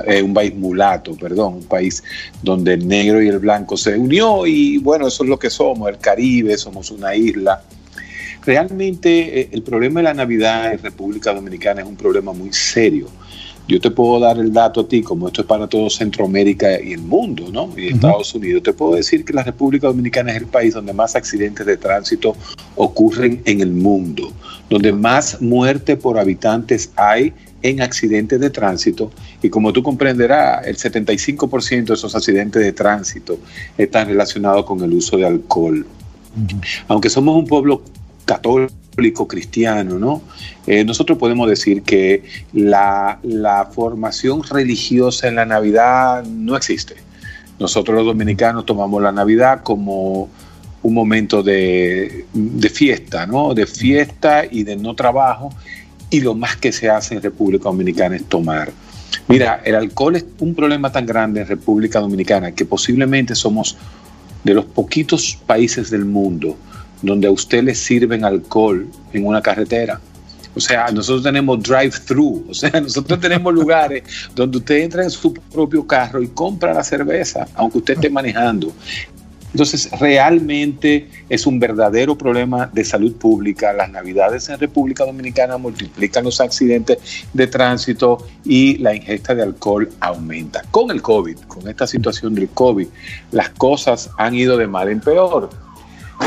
[0.07, 2.03] eh, un, país mulato, perdón, un país
[2.41, 5.89] donde el negro y el blanco se unió y bueno, eso es lo que somos,
[5.89, 7.63] el Caribe, somos una isla.
[8.45, 13.07] Realmente eh, el problema de la Navidad en República Dominicana es un problema muy serio.
[13.65, 16.91] Yo te puedo dar el dato a ti, como esto es para todo Centroamérica y
[16.91, 17.69] el mundo, ¿no?
[17.77, 18.63] Y Estados Unidos.
[18.63, 22.35] Te puedo decir que la República Dominicana es el país donde más accidentes de tránsito
[22.75, 24.33] ocurren en el mundo,
[24.69, 30.75] donde más muerte por habitantes hay en accidentes de tránsito y como tú comprenderás, el
[30.75, 33.39] 75% de esos accidentes de tránsito
[33.77, 35.85] están relacionados con el uso de alcohol.
[36.89, 37.81] Aunque somos un pueblo
[38.25, 40.21] católico, cristiano, ¿no?
[40.67, 46.95] Eh, nosotros podemos decir que la, la formación religiosa en la Navidad no existe.
[47.59, 50.29] Nosotros los dominicanos tomamos la Navidad como
[50.83, 53.53] un momento de, de, fiesta, ¿no?
[53.53, 55.49] De fiesta y de no trabajo
[56.09, 58.71] y lo más que se hace en República Dominicana es tomar.
[59.27, 63.77] Mira, el alcohol es un problema tan grande en República Dominicana que posiblemente somos
[64.43, 66.57] de los poquitos países del mundo
[67.03, 70.01] donde a usted le sirven alcohol en una carretera.
[70.55, 74.03] O sea, nosotros tenemos drive-thru, o sea, nosotros tenemos lugares
[74.35, 78.73] donde usted entra en su propio carro y compra la cerveza, aunque usted esté manejando.
[79.53, 83.71] Entonces, realmente es un verdadero problema de salud pública.
[83.71, 86.97] Las navidades en República Dominicana multiplican los accidentes
[87.33, 90.63] de tránsito y la ingesta de alcohol aumenta.
[90.71, 92.87] Con el COVID, con esta situación del COVID,
[93.31, 95.51] las cosas han ido de mal en peor.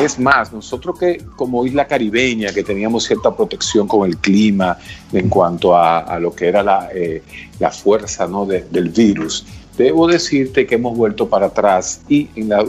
[0.03, 4.77] Es más, nosotros que como isla caribeña, que teníamos cierta protección con el clima
[5.13, 7.23] en cuanto a, lo que era la, eh,
[7.71, 8.45] fuerza ¿no?
[8.45, 9.47] del virus,
[9.77, 12.65] Debo decirte que hemos vuelto para atrás y en la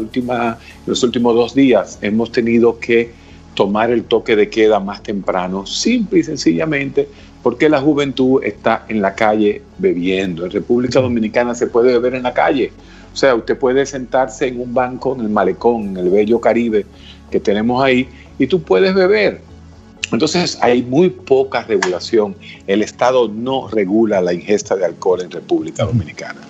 [0.86, 3.13] los últimos dos días hemos tenido que
[3.53, 7.08] tomar el toque de queda más temprano, simple y sencillamente
[7.41, 10.43] porque la juventud está en la calle bebiendo.
[10.43, 12.73] En República Dominicana se puede beber en la calle.
[13.17, 16.86] O sea, usted puede sentarse en un banco en el malecón, en el bello Caribe
[17.32, 19.41] que tenemos ahí, y tú puedes beber.
[20.12, 22.36] Entonces hay muy poca regulación.
[22.67, 26.41] El Estado no regula la ingesta de alcohol en República Dominicana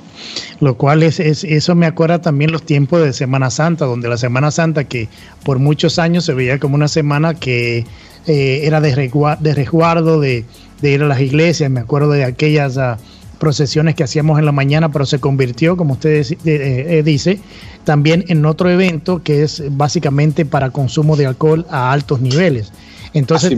[0.60, 4.50] lo cual es, eso me acuerda también los tiempos de Semana Santa, donde la Semana
[4.50, 5.08] Santa que
[5.44, 7.86] por muchos años se veía como una semana que
[8.26, 10.44] eh, era de, resguardo, de,
[10.82, 12.98] ir a las iglesias, me acuerdo de aquellas ah,
[13.38, 17.40] procesiones que hacíamos en la mañana, pero se convirtió, como usted eh, eh, dice,
[17.84, 22.72] también en otro evento que es básicamente para consumo de alcohol a altos niveles.
[23.14, 23.58] Entonces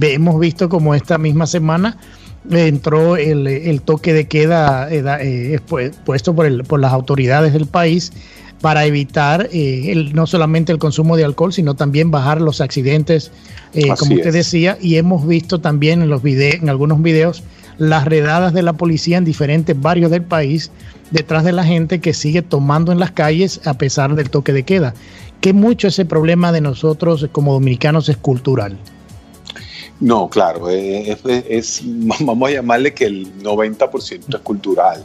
[0.00, 1.98] hemos visto como esta misma semana
[2.50, 5.58] entró el, toque de queda eh,
[6.04, 8.12] puesto por, el, por las autoridades del país
[8.64, 13.30] para evitar eh, no solamente el consumo de alcohol, sino también bajar los accidentes,
[13.74, 17.42] eh, como usted decía, y hemos visto también en, los en algunos videos
[17.78, 20.70] las redadas de la policía en diferentes barrios del país
[21.10, 24.64] detrás de la gente que sigue tomando en las calles a pesar del toque de
[24.64, 24.94] queda.
[25.40, 28.78] Que mucho ese problema de nosotros como dominicanos es cultural.
[30.00, 31.16] No, claro, eh,
[31.48, 31.82] es,
[32.20, 35.04] vamos a llamarle que el 90% es cultural.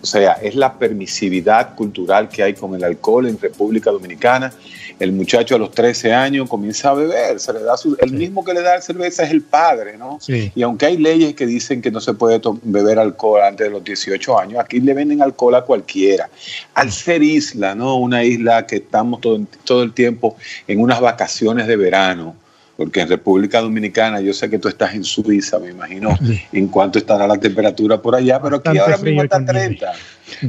[0.00, 4.52] O sea, es la permisividad cultural que hay con el alcohol en República Dominicana.
[4.98, 8.52] El muchacho a los 13 años comienza a beber, se le da el mismo que
[8.52, 10.18] le da cerveza es el padre, ¿no?
[10.26, 13.84] Y aunque hay leyes que dicen que no se puede beber alcohol antes de los
[13.84, 16.28] 18 años, aquí le venden alcohol a cualquiera.
[16.74, 17.96] Al ser isla, ¿no?
[17.96, 22.34] Una isla que estamos todo, todo el tiempo en unas vacaciones de verano
[22.78, 26.16] porque en República Dominicana, yo sé que tú estás en Suiza, me imagino
[26.52, 29.92] en cuánto estará la temperatura por allá, pero aquí ahora mismo está 30.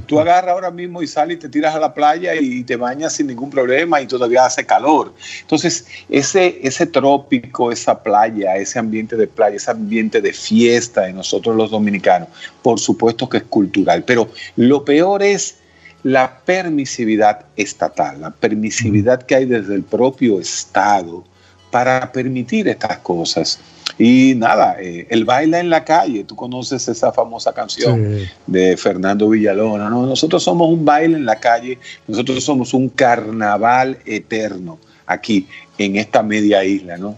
[0.05, 3.13] Tú agarras ahora mismo y sales y te tiras a la playa y te bañas
[3.13, 5.11] sin ningún problema y todavía hace calor.
[5.41, 11.13] Entonces, ese, ese trópico, esa playa, ese ambiente de playa, ese ambiente de fiesta de
[11.13, 12.29] nosotros los dominicanos,
[12.61, 15.55] por supuesto que es cultural, pero lo peor es
[16.03, 21.23] la permisividad estatal, la permisividad que hay desde el propio Estado
[21.71, 23.59] para permitir estas cosas.
[23.97, 29.27] Y nada, eh, el baile en la calle, tú conoces esa famosa canción de Fernando
[29.29, 30.05] Villalona, ¿no?
[30.05, 31.77] Nosotros somos un baile en la calle,
[32.07, 37.17] nosotros somos un carnaval eterno aquí en esta media isla, ¿no?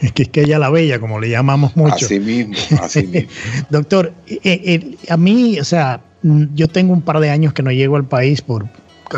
[0.00, 2.06] Es que es que ella la bella, como le llamamos mucho.
[2.06, 3.30] Así mismo, así mismo.
[3.70, 7.70] Doctor, eh, eh, a mí, o sea, yo tengo un par de años que no
[7.70, 8.66] llego al país por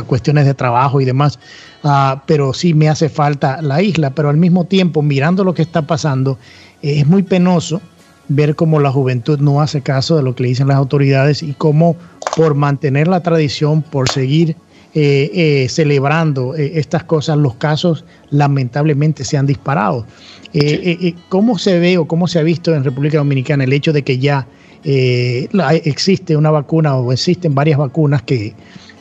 [0.06, 1.38] cuestiones de trabajo y demás,
[1.86, 5.60] Ah, pero sí me hace falta la isla, pero al mismo tiempo, mirando lo que
[5.60, 6.38] está pasando,
[6.80, 7.82] eh, es muy penoso
[8.28, 11.52] ver cómo la juventud no hace caso de lo que le dicen las autoridades y
[11.52, 11.96] cómo
[12.36, 14.56] por mantener la tradición, por seguir
[14.94, 20.06] eh, eh, celebrando estas cosas, los casos lamentablemente se han disparado.
[21.28, 24.18] ¿Cómo se ve o cómo se ha visto en República Dominicana el hecho de que
[24.18, 24.46] ya
[24.84, 28.54] existe una vacuna o existen varias vacunas que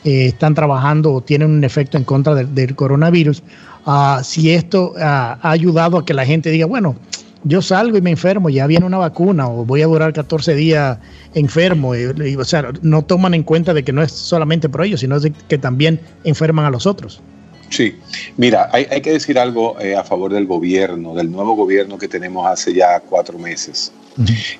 [0.04, 3.42] eh, están trabajando o tienen un efecto en contra del, coronavirus,
[3.86, 6.96] uh, si esto ah, ha ayudado a que la gente diga, bueno,
[7.44, 10.98] yo salgo y me enfermo, ya viene una vacuna o voy a durar 14 días
[11.34, 11.92] enfermo.
[12.38, 15.30] o sea, no toman en cuenta de que no es solamente por ellos, sino de
[15.30, 17.22] que también enferman a los otros.
[17.68, 17.96] Sí,
[18.36, 22.08] mira, hay, hay que decir algo eh, a favor del gobierno, del nuevo gobierno que
[22.08, 23.92] tenemos hace ya cuatro meses.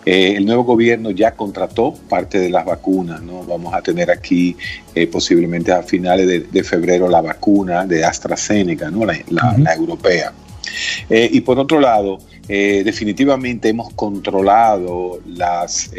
[0.05, 3.45] Eh, el nuevo gobierno ya contrató parte de las vacunas, ¿no?
[3.45, 4.57] Vamos a tener aquí
[4.95, 9.05] eh, posiblemente a finales de, febrero la vacuna de AstraZeneca, ¿no?
[9.05, 10.33] La, europea.
[11.09, 15.90] Eh, y por otro lado, definitivamente hemos controlado las,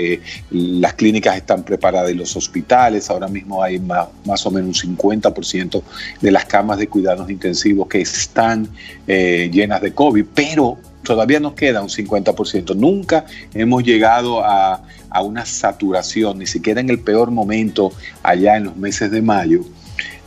[0.51, 3.09] las clínicas están preparadas y los hospitales.
[3.09, 5.81] Ahora mismo hay más, más o menos un 50%
[6.21, 8.69] de las camas de cuidados intensivos que están
[9.07, 12.75] llenas de COVID, pero todavía nos queda un 50%.
[12.75, 14.83] Nunca hemos llegado a,
[15.23, 19.61] una saturación, ni siquiera en el peor momento allá en los meses de mayo,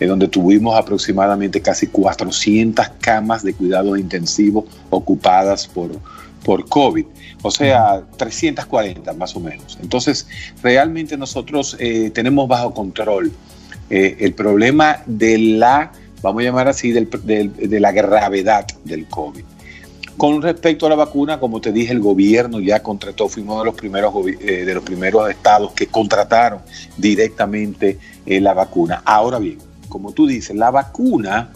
[0.00, 5.90] en donde tuvimos aproximadamente casi 400 camas de cuidado intensivo ocupadas por,
[6.44, 7.04] por COVID.
[7.42, 9.78] O sea, 340 más o menos.
[9.82, 10.26] Entonces,
[10.62, 13.32] realmente nosotros eh, tenemos bajo control
[13.90, 19.44] eh, el problema de la, vamos a llamar así, de la gravedad del COVID.
[20.16, 23.74] Con respecto a la vacuna, como te dije, el gobierno ya contrató, fuimos de los
[23.76, 26.60] primeros, eh, de los primeros estados que contrataron
[26.96, 29.00] directamente la vacuna.
[29.06, 29.58] Ahora bien,
[29.88, 31.50] como tú dices, la vacuna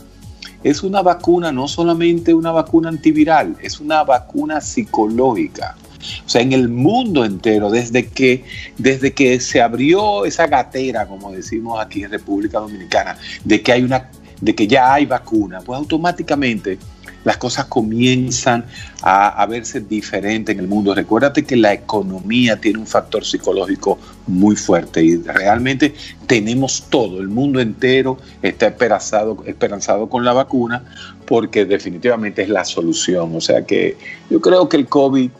[0.62, 5.76] es una vacuna, no solamente una vacuna antiviral, es una vacuna psicológica.
[6.24, 8.44] O sea, en el mundo entero, desde que,
[8.78, 13.82] desde que se abrió esa gatera, como decimos aquí en República Dominicana, de que hay
[13.82, 16.78] una, de que ya hay vacuna, pues automáticamente
[17.24, 18.64] las cosas comienzan
[19.02, 20.94] a, verse diferentes en el mundo.
[20.94, 25.94] Recuérdate que la economía tiene un factor psicológico muy fuerte y realmente
[26.26, 30.84] tenemos todo, el mundo entero está esperanzado, esperanzado con la vacuna
[31.26, 33.34] porque definitivamente es la solución.
[33.34, 33.96] O sea que
[34.30, 35.30] yo creo que el COVID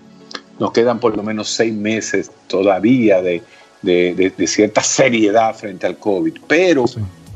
[0.59, 3.43] nos quedan por lo menos seis meses todavía de,
[4.47, 6.85] cierta seriedad frente al COVID, pero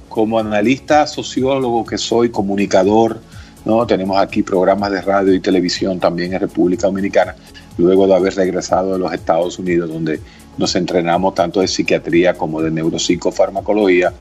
[0.08, 3.20] como analista sociólogo que soy, comunicador,
[3.66, 3.86] ¿no?
[3.86, 7.34] Tenemos aquí programas de radio y televisión también en República Dominicana,
[7.76, 10.20] luego de haber regresado de los Estados Unidos, donde
[10.56, 14.14] nos entrenamos tanto de psiquiatría como de neuropsicofarmacología.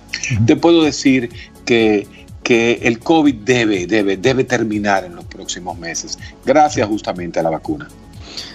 [0.46, 1.30] Te puedo decir
[1.64, 2.08] que,
[2.44, 7.52] que el COVID debe, debe, debe terminar en los próximos meses, gracias justamente a la
[7.52, 7.88] vacuna.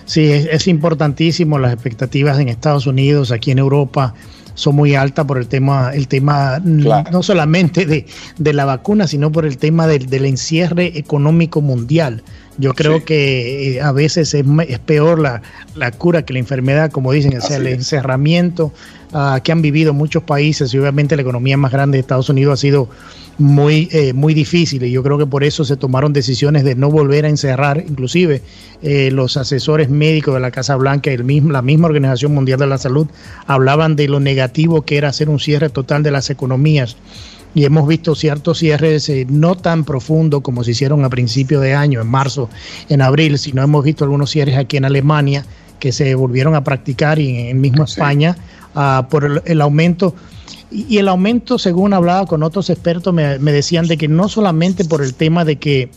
[0.04, 4.14] Sí, es, importantísimo las expectativas en Estados Unidos, aquí en Europa
[4.54, 8.06] son muy altas por el tema, el tema no solamente de,
[8.38, 12.22] de, la vacuna, sino por el tema del, del encierre económico mundial.
[12.58, 15.40] Yo creo que eh, a veces es, peor la,
[15.92, 18.72] cura que la enfermedad, como dicen, o sea, el encerramiento
[19.12, 22.54] ah, que han vivido muchos países y obviamente la economía más grande de Estados Unidos
[22.54, 22.88] ha sido
[23.38, 24.82] muy, eh, muy difícil.
[24.84, 28.42] Y yo creo que por eso se tomaron decisiones de no volver a encerrar, inclusive
[28.82, 32.58] eh, los asesores médicos de la Casa Blanca y el mismo, la misma Organización Mundial
[32.58, 33.06] de la Salud
[33.46, 36.96] hablaban de lo negativo que era hacer un cierre total de las economías
[37.54, 41.74] y hemos visto ciertos cierres eh, no tan profundos como se hicieron a principio de
[41.74, 42.48] año, en marzo,
[42.88, 45.44] en abril, sino hemos visto algunos cierres aquí en Alemania
[45.78, 48.36] que se volvieron a practicar y en, mismo España
[48.74, 50.14] ah, por el, aumento.
[50.70, 54.84] Y, el aumento, según hablaba con otros expertos, me, me decían de que no solamente
[54.84, 55.90] por el tema de que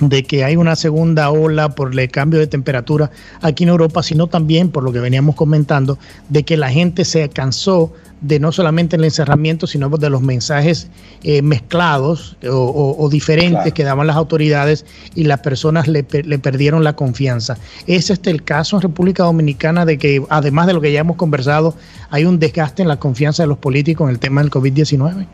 [0.00, 3.10] de que hay una segunda ola por el cambio de temperatura
[3.40, 7.28] aquí en Europa, sino también por lo que veníamos comentando, de que la gente se
[7.28, 7.92] cansó
[8.24, 10.88] de no solamente el encerramiento, sino de los mensajes
[11.22, 17.58] eh, mezclados o, diferentes que daban las autoridades y las personas le, perdieron la confianza.
[17.86, 21.16] ¿Es este el caso en República Dominicana de que, además de lo que ya hemos
[21.16, 21.74] conversado,
[22.10, 25.26] hay un desgaste en la confianza de los políticos en el tema del COVID-19?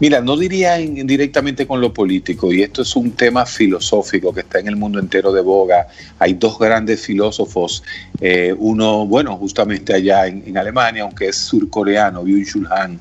[0.00, 4.58] Mira, no diría directamente con lo político, y esto es un tema filosófico que está
[4.58, 5.88] en el mundo entero de boga.
[6.18, 7.82] Hay dos grandes filósofos,
[8.20, 12.98] eh, uno, bueno, justamente allá en, Alemania, aunque es surcoreano, Byung-Chul Han,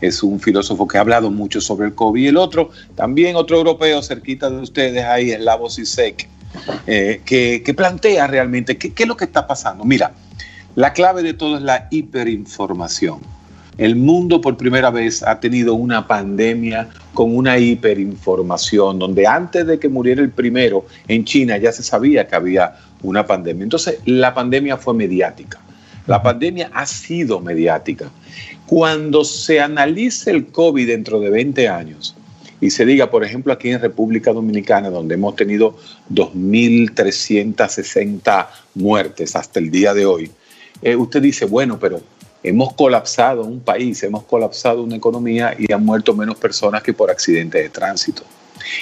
[0.00, 2.22] es un filósofo que ha hablado mucho sobre el COVID.
[2.22, 6.28] Y el otro, también otro europeo cerquita de ustedes ahí, es Lavos Isek,
[6.86, 9.84] eh, que, plantea realmente qué, qué es lo que está pasando.
[9.84, 10.12] Mira,
[10.74, 13.39] la clave de todo es la hiperinformación.
[13.80, 19.78] El mundo por primera vez ha tenido una pandemia con una hiperinformación, donde antes de
[19.78, 23.62] que muriera el primero en China ya se sabía que había una pandemia.
[23.62, 25.58] Entonces la pandemia fue mediática.
[26.06, 28.10] La pandemia ha sido mediática.
[28.66, 32.14] Cuando se analice el COVID dentro de 20 años
[32.60, 35.78] y se diga, por ejemplo, aquí en República Dominicana, donde hemos tenido
[36.12, 40.30] 2.360 muertes hasta el día de hoy,
[40.82, 42.02] eh, usted dice, bueno, pero
[42.42, 47.10] hemos colapsado un país, hemos colapsado una economía y han muerto menos personas que por
[47.10, 48.22] accidentes de tránsito.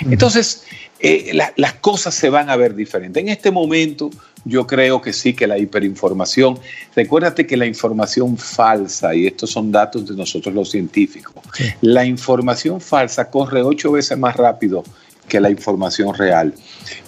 [0.00, 0.64] Entonces,
[1.00, 3.20] eh, las cosas se van a ver diferentes.
[3.22, 4.10] En este momento,
[4.44, 6.58] yo creo que sí, que la hiperinformación,
[6.96, 11.34] recuérdate que la información falsa, y estos son datos de nosotros los científicos,
[11.80, 14.82] la información falsa corre ocho veces más rápido
[15.28, 16.54] que la información real.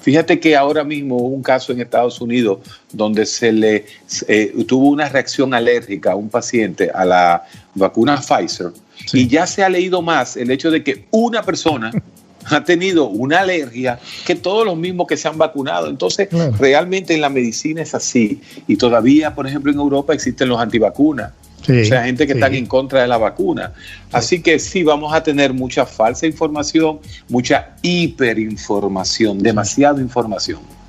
[0.02, 2.58] Fíjate que ahora mismo hubo un caso en Estados Unidos
[2.92, 3.86] donde se le
[4.28, 7.44] eh, tuvo una reacción alérgica a un paciente a la
[7.74, 8.72] vacuna Pfizer
[9.12, 11.90] y ya se ha leído más el hecho de que una persona
[12.46, 15.88] ha tenido una alergia que todos los mismos que se han vacunado.
[15.88, 18.40] Entonces, realmente en la medicina es así.
[18.66, 21.32] Y todavía, por ejemplo, en Europa existen los antivacunas.
[21.62, 23.72] O sea, gente que está en contra de la vacuna.
[24.12, 30.79] Así que sí, vamos a tener mucha falsa información, mucha hiperinformación, demasiada información.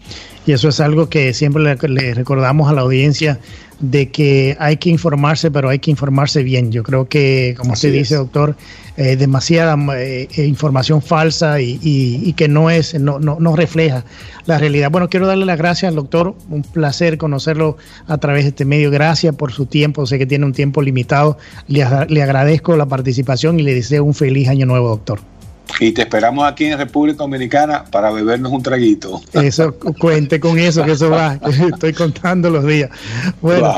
[0.45, 3.39] Y eso es algo que siempre le recordamos a la audiencia
[3.81, 6.71] de que hay que informarse, pero hay que informarse bien.
[6.71, 8.55] Yo creo que, como usted dice, doctor,
[8.95, 14.05] eh, demasiada eh, información falsa y, que no es, no, no, refleja
[14.45, 14.91] la realidad.
[14.91, 17.77] Bueno, quiero darle las gracias al doctor, un placer conocerlo
[18.07, 18.91] a través de este medio.
[18.91, 21.37] Gracias por su tiempo, sé que tiene un tiempo limitado.
[21.67, 25.19] Le, le agradezco la participación y le deseo un feliz año nuevo, doctor.
[25.79, 29.21] Y te esperamos aquí en República Dominicana para bebernos un traguito.
[29.33, 31.39] Eso, cuente con eso, que eso va.
[31.73, 32.89] Estoy contando los días.
[33.41, 33.75] Bueno,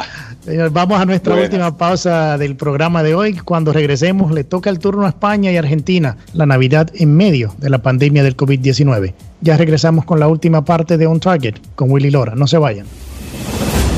[0.72, 3.36] vamos a nuestra última pausa del programa de hoy.
[3.36, 7.70] Cuando regresemos, le toca el turno a España y Argentina, la Navidad en medio de
[7.70, 9.14] la pandemia del COVID-19.
[9.42, 12.36] Ya regresamos con la última parte de On Target con Willy Lora.
[12.36, 12.86] No se vayan.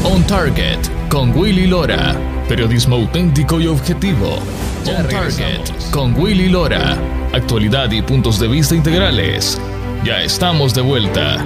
[0.04, 0.80] On Target
[1.16, 2.13] con Willy Lora.
[2.49, 4.38] Periodismo auténtico y objetivo.
[4.86, 6.97] On Target con Willy Lora.
[7.32, 9.57] Actualidad y puntos de vista integrales.
[10.03, 11.38] Ya estamos de vuelta.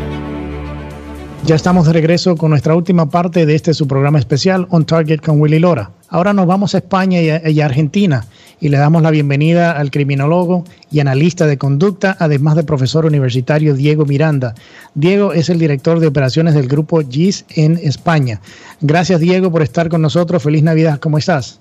[1.46, 5.20] Ya estamos de regreso con nuestra última parte de este su programa especial On Target
[5.20, 5.92] con Willy Lora.
[6.10, 8.26] Ahora nos vamos a España y a, Argentina
[8.60, 13.74] y le damos la bienvenida al criminólogo y analista de conducta, además de profesor universitario
[13.74, 14.56] Diego Miranda.
[14.96, 18.42] Diego es el director de operaciones del grupo GIS en España.
[18.82, 20.44] Gracias Diego por estar con nosotros.
[20.44, 21.00] Feliz Navidad.
[21.00, 21.60] ¿Cómo estás?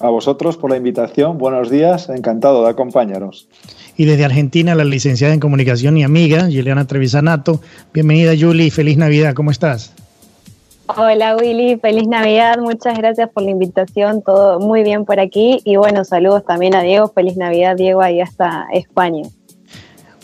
[0.00, 1.38] A vosotros por la invitación.
[1.38, 2.08] Buenos días.
[2.08, 3.48] Encantado de acompañaros
[3.96, 7.60] y desde Argentina la licenciada en comunicación y amiga, Juliana Trevisanato.
[7.92, 9.92] Bienvenida, Julie, feliz Navidad, ¿cómo estás?
[10.86, 15.76] Hola Willy, feliz Navidad, muchas gracias por la invitación, todo muy bien por aquí y
[15.76, 19.22] bueno, saludos también a Diego, feliz Navidad Diego, ahí hasta España.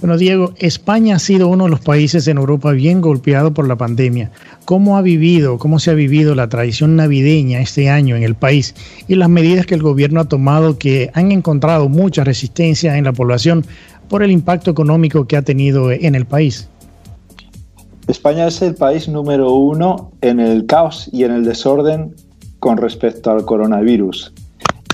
[0.00, 3.76] Bueno, Diego, España ha sido uno de los países en Europa bien golpeado por la
[3.76, 4.30] pandemia.
[4.66, 8.74] ¿Cómo ha vivido, cómo se ha vivido la tradición navideña este año en el país
[9.08, 13.14] y las medidas que el gobierno ha tomado que han encontrado mucha resistencia en la
[13.14, 13.64] población
[14.08, 16.68] por el impacto económico que ha tenido en el país?
[18.06, 22.14] España es el país número uno en el caos y en el desorden
[22.58, 24.32] con respecto al coronavirus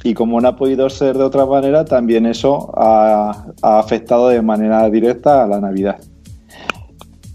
[0.07, 4.89] y como no ha podido ser de otra manera, también eso ha, afectado de manera
[4.89, 5.97] directa a la Navidad.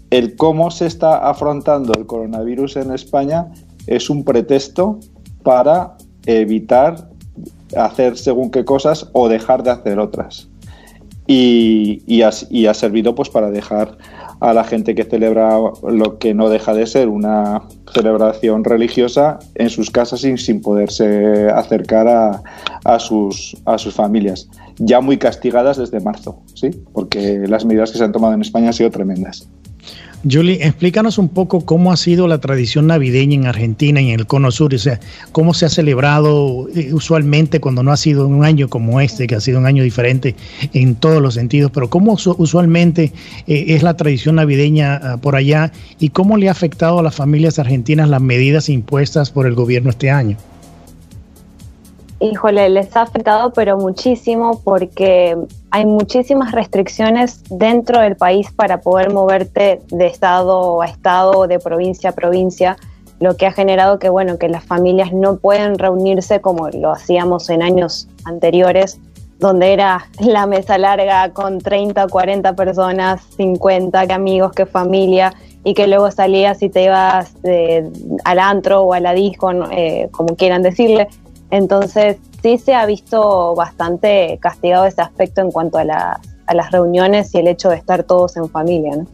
[0.08, 3.48] El cómo se está afrontando el coronavirus en España
[3.86, 5.00] es un pretexto
[5.42, 7.10] para evitar
[7.76, 10.48] hacer según qué cosas o dejar de hacer otras.
[11.26, 13.98] Y, y, ha, servido pues para dejar
[14.42, 15.56] a la gente que celebra
[15.88, 17.62] lo que no deja de ser una
[17.94, 22.42] celebración religiosa en sus casas sin, sin poderse acercar a,
[22.84, 26.70] a, sus, a sus familias, ya muy castigadas desde marzo, ¿sí?
[26.92, 29.48] porque las medidas que se han tomado en España han sido tremendas.
[30.30, 34.26] Julie, explícanos un poco cómo ha sido la tradición navideña en Argentina y en el
[34.26, 35.00] Cono Sur, o sea,
[35.32, 39.34] cómo se ha celebrado eh, usualmente cuando no ha sido un año como este, que
[39.34, 40.36] ha sido un año diferente
[40.72, 43.12] en todos los sentidos, pero cómo usualmente
[43.48, 47.16] eh, es la tradición navideña ah, por allá y cómo le ha afectado a las
[47.16, 50.36] familias argentinas las medidas impuestas por el gobierno este año.
[52.20, 55.36] Híjole, les ha afectado, pero muchísimo, porque
[55.72, 62.10] hay muchísimas restricciones dentro del país para poder moverte de estado a estado, de provincia
[62.10, 62.76] a provincia,
[63.20, 67.48] lo que ha generado que, bueno, que las familias no pueden reunirse como lo hacíamos
[67.48, 69.00] en años anteriores,
[69.38, 75.32] donde era la mesa larga con 30 o 40 personas, 50, que amigos, que familia,
[75.64, 77.34] y que luego salías y te ibas
[78.24, 81.08] al antro o a la disco, eh, como quieran decirle,
[81.50, 87.38] entonces, sí se ha visto bastante castigado ese aspecto en cuanto a, las reuniones y
[87.38, 88.96] el hecho de estar todos en familia.
[88.96, 89.06] ¿no?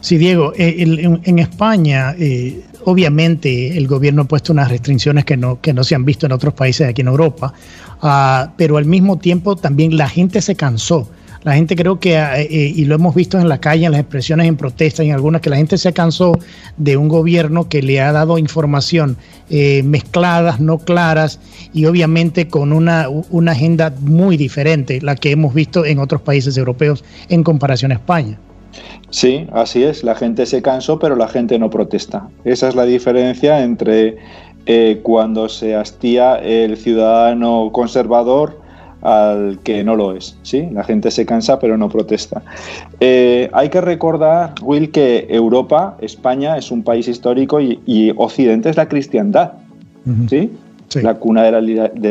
[0.00, 5.60] Sí, Diego, eh, en, España, eh, obviamente el gobierno ha puesto unas restricciones que no,
[5.62, 7.54] que no se han visto en otros países aquí en Europa,
[8.02, 11.08] ah, pero al mismo tiempo también la gente se cansó
[11.44, 14.00] la gente creo que, eh, eh, y lo hemos visto en la calle, en las
[14.00, 16.38] expresiones, en protestas, en algunas, que la gente se cansó
[16.78, 19.18] de un gobierno que le ha dado información
[19.50, 21.38] eh, mezcladas, no claras,
[21.74, 23.08] y obviamente con una,
[23.46, 28.38] agenda muy diferente, la que hemos visto en otros países europeos en comparación a España.
[29.10, 30.02] Sí, así es.
[30.02, 32.26] La gente se cansó, pero la gente no protesta.
[32.44, 34.16] Esa es la diferencia entre
[35.02, 38.63] cuando se hastía el ciudadano conservador
[39.04, 40.36] al que no lo es.
[40.42, 40.68] ¿sí?
[40.72, 42.42] La gente se cansa pero no protesta.
[42.98, 48.76] Eh, hay que recordar, Will, que Europa, España, es un país histórico y, Occidente es
[48.76, 49.52] la cristiandad.
[50.28, 50.50] ¿sí?
[50.94, 51.52] La cuna de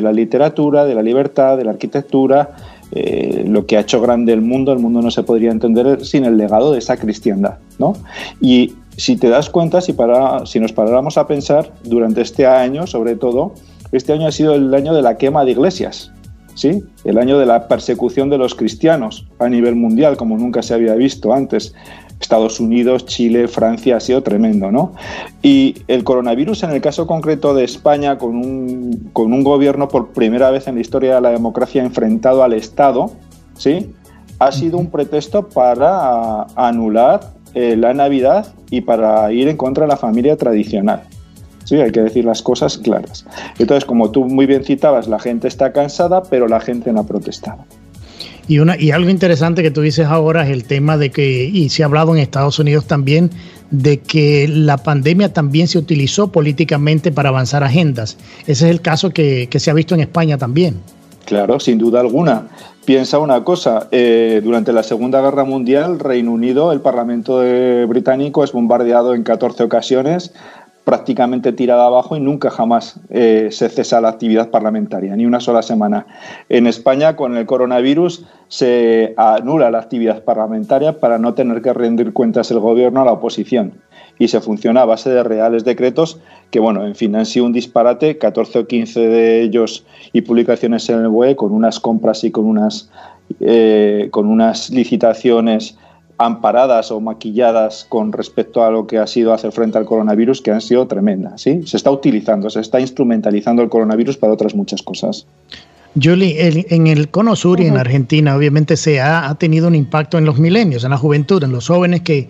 [0.01, 2.51] la, literatura, de la libertad, de la arquitectura,
[2.91, 6.25] eh, lo que ha hecho grande el mundo, el mundo no se podría entender sin
[6.25, 7.57] el legado de esa cristiandad.
[7.79, 7.93] ¿no?
[8.39, 12.85] Y si te das cuenta, si, para, si nos paráramos a pensar, durante este año,
[12.85, 13.53] sobre todo,
[13.91, 16.12] este año ha sido el año de la quema de iglesias.
[16.55, 16.83] ¿Sí?
[17.03, 20.95] el año de la persecución de los cristianos a nivel mundial, como nunca se había
[20.95, 21.73] visto antes.
[22.19, 24.93] Estados Unidos, Chile, Francia ha sido tremendo, ¿no?
[25.41, 30.13] Y el coronavirus, en el caso concreto de España, con un, con un gobierno por
[30.13, 33.11] primera vez en la historia de la democracia enfrentado al Estado,
[33.57, 33.93] ¿sí?
[34.39, 39.89] Ha sido un pretexto para anular eh, la Navidad y para ir en contra de
[39.89, 41.03] la familia tradicional.
[41.73, 43.25] Sí, hay que decir las cosas claras.
[43.57, 47.07] Entonces, como tú muy bien citabas, la gente está cansada, pero la gente no ha
[47.07, 47.65] protestado.
[48.47, 51.69] Y, una, y algo interesante que tú dices ahora es el tema de que, y
[51.69, 53.31] se ha hablado en Estados Unidos también,
[53.71, 58.19] de que la pandemia también se utilizó políticamente para avanzar agendas.
[58.41, 60.75] Ese es el caso que, se ha visto en España también.
[61.25, 62.49] Claro, sin duda alguna.
[62.85, 67.41] Piensa una cosa, eh, durante la Segunda Guerra Mundial, Reino Unido, el Parlamento
[67.87, 70.33] británico es bombardeado en 14 ocasiones,
[70.83, 75.61] prácticamente tirada abajo y nunca jamás eh, se cesa la actividad parlamentaria, ni una sola
[75.61, 76.05] semana.
[76.49, 82.11] En España, con el coronavirus, se anula la actividad parlamentaria para no tener que rendir
[82.11, 83.73] cuentas el gobierno a la oposición.
[84.19, 86.19] Y se funciona a base de reales decretos
[86.51, 90.87] que, bueno, en fin, han sido un disparate, 14 o 15 de ellos y publicaciones
[90.89, 92.91] en el BOE con unas compras y con unas,
[93.39, 95.77] eh, con unas licitaciones
[96.17, 100.51] amparadas o maquilladas con respecto a lo que ha sido hacer frente al coronavirus que
[100.51, 101.41] han sido tremendas.
[101.41, 101.61] ¿sí?
[101.65, 105.25] Se está utilizando, se está instrumentalizando el coronavirus para otras muchas cosas.
[106.01, 110.25] Julie, en el cono sur y en Argentina obviamente se ha, tenido un impacto en
[110.25, 112.29] los milenios, en la juventud, en los jóvenes que,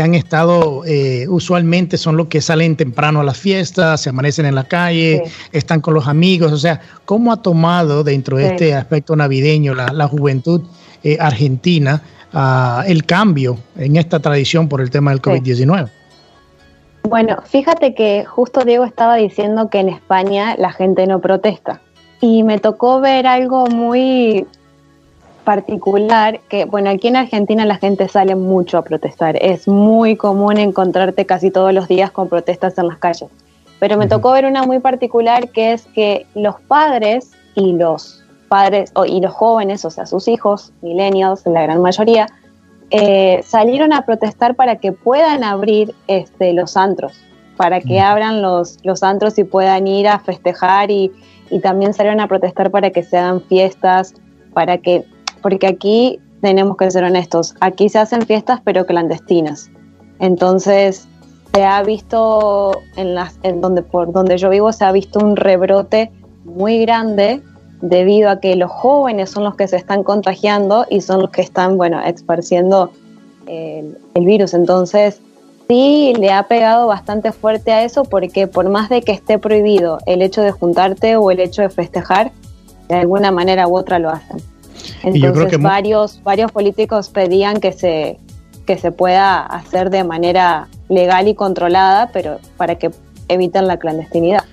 [0.00, 4.54] han estado, eh, usualmente son los que salen temprano a las fiestas, se amanecen en
[4.54, 9.16] la calle, están con los amigos, o sea, ¿cómo ha tomado dentro de este aspecto
[9.16, 10.62] navideño la, juventud
[11.02, 12.02] eh, argentina
[12.32, 15.90] el cambio en esta tradición por el tema del COVID-19.
[17.02, 21.80] Bueno, fíjate que justo Diego estaba diciendo que en España la gente no protesta.
[22.20, 24.46] Y me tocó ver algo muy
[25.44, 29.36] particular, que bueno, aquí en Argentina la gente sale mucho a protestar.
[29.42, 33.30] Es muy común encontrarte casi todos los días con protestas en las calles.
[33.78, 38.19] Pero me tocó ver una muy particular que es que los padres y los
[38.50, 42.26] padres y los jóvenes, o sea, sus hijos, millennials, la gran mayoría,
[42.90, 47.12] eh, salieron a protestar para que puedan abrir este, los antros,
[47.56, 51.12] para que abran los, los antros y puedan ir a festejar y,
[51.48, 54.14] y también salieron a protestar para que se hagan fiestas,
[54.52, 55.04] para que,
[55.42, 59.70] porque aquí tenemos que ser honestos, aquí se hacen fiestas pero clandestinas.
[60.18, 61.06] Entonces,
[61.54, 65.36] se ha visto en las en donde por donde yo vivo se ha visto un
[65.36, 66.10] rebrote
[66.44, 67.42] muy grande
[67.80, 71.42] debido a que los jóvenes son los que se están contagiando y son los que
[71.42, 72.92] están bueno esparciendo
[73.46, 75.20] el, el virus entonces
[75.68, 79.98] sí le ha pegado bastante fuerte a eso porque por más de que esté prohibido
[80.06, 82.32] el hecho de juntarte o el hecho de festejar
[82.88, 84.38] de alguna manera u otra lo hacen
[85.02, 88.18] entonces varios varios políticos pedían que se
[88.70, 92.92] que se pueda hacer de manera legal y controlada, pero para que
[93.26, 94.44] eviten la clandestinidad.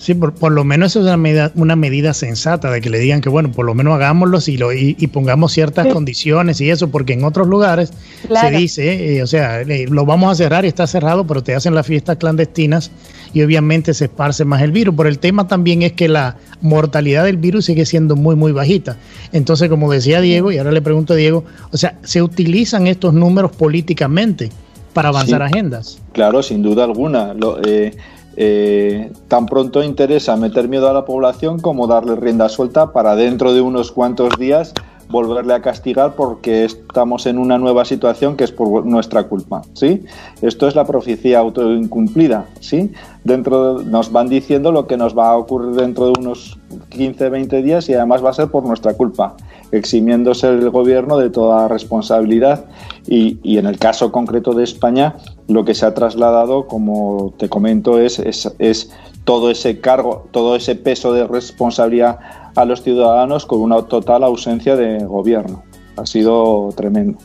[0.00, 3.28] Sí, por, lo menos es una medida, una medida sensata de que le digan que,
[3.28, 7.22] bueno, por lo menos hagámoslo y, lo, y, pongamos ciertas condiciones y eso, porque en
[7.22, 7.92] otros lugares
[8.26, 11.54] se dice, eh, o sea, eh, lo vamos a cerrar y está cerrado, pero te
[11.54, 12.90] hacen las fiestas clandestinas
[13.34, 14.94] y obviamente se esparce más el virus.
[14.96, 18.96] Pero el tema también es que la mortalidad del virus sigue siendo muy, muy bajita.
[19.32, 23.12] Entonces, como decía Diego, y ahora le pregunto a Diego, o sea, ¿se utilizan estos
[23.12, 24.48] números políticamente
[24.94, 25.98] para avanzar agendas?
[26.12, 27.34] Claro, sin duda alguna.
[27.34, 27.92] Lo, eh,
[28.36, 33.52] eh, tan pronto interesa meter miedo a la población como darle rienda suelta para dentro
[33.52, 34.72] de unos cuantos días
[35.10, 40.04] volverle a castigar porque estamos en una nueva situación que es por nuestra culpa, ¿sí?
[40.40, 42.92] Esto es la profecía autoincumplida, ¿sí?
[43.24, 46.58] Dentro nos van diciendo lo que nos va a ocurrir dentro de unos
[46.90, 49.34] 15, 20 días y además va a ser por nuestra culpa,
[49.72, 52.64] eximiéndose el gobierno de toda responsabilidad
[53.06, 55.16] y, y en el caso concreto de España
[55.48, 58.90] lo que se ha trasladado, como te comento, es, es, es
[59.24, 62.18] todo ese cargo, todo ese peso de responsabilidad
[62.54, 65.62] a los ciudadanos con una total ausencia de gobierno.
[65.96, 67.18] Ha sido tremendo.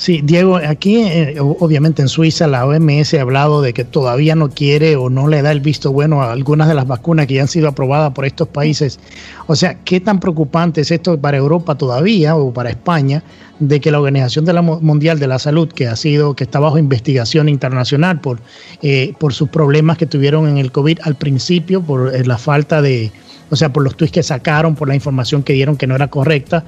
[0.00, 4.48] Sí, Diego, aquí eh, obviamente en Suiza la OMS ha hablado de que todavía no
[4.48, 7.42] quiere o no le da el visto bueno a algunas de las vacunas que ya
[7.42, 8.98] han sido aprobadas por estos países.
[9.46, 13.22] O sea, ¿qué tan preocupante es esto para Europa todavía o para España
[13.58, 14.46] de que la Organización
[14.80, 18.40] Mundial de la Salud, que ha sido, que está bajo investigación internacional por,
[18.80, 22.80] eh, por sus problemas que tuvieron en el COVID al principio, por eh, la falta
[22.80, 23.12] de,
[23.50, 26.08] o sea, por los tweets que sacaron, por la información que dieron que no era
[26.08, 26.64] correcta,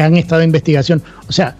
[0.00, 1.02] han estado en investigación.
[1.28, 1.56] O sea,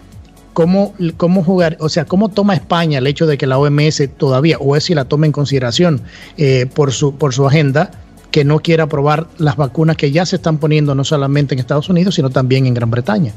[0.53, 4.57] ¿Cómo, ¿Cómo jugar, o sea, cómo toma España el hecho de que la OMS todavía,
[4.59, 6.01] o es si la toma en consideración
[6.37, 7.91] eh, por, su, por su agenda,
[8.29, 11.89] que no quiera aprobar las vacunas que ya se están poniendo no solamente en Estados
[11.89, 13.33] Unidos, sino también en Gran Bretaña?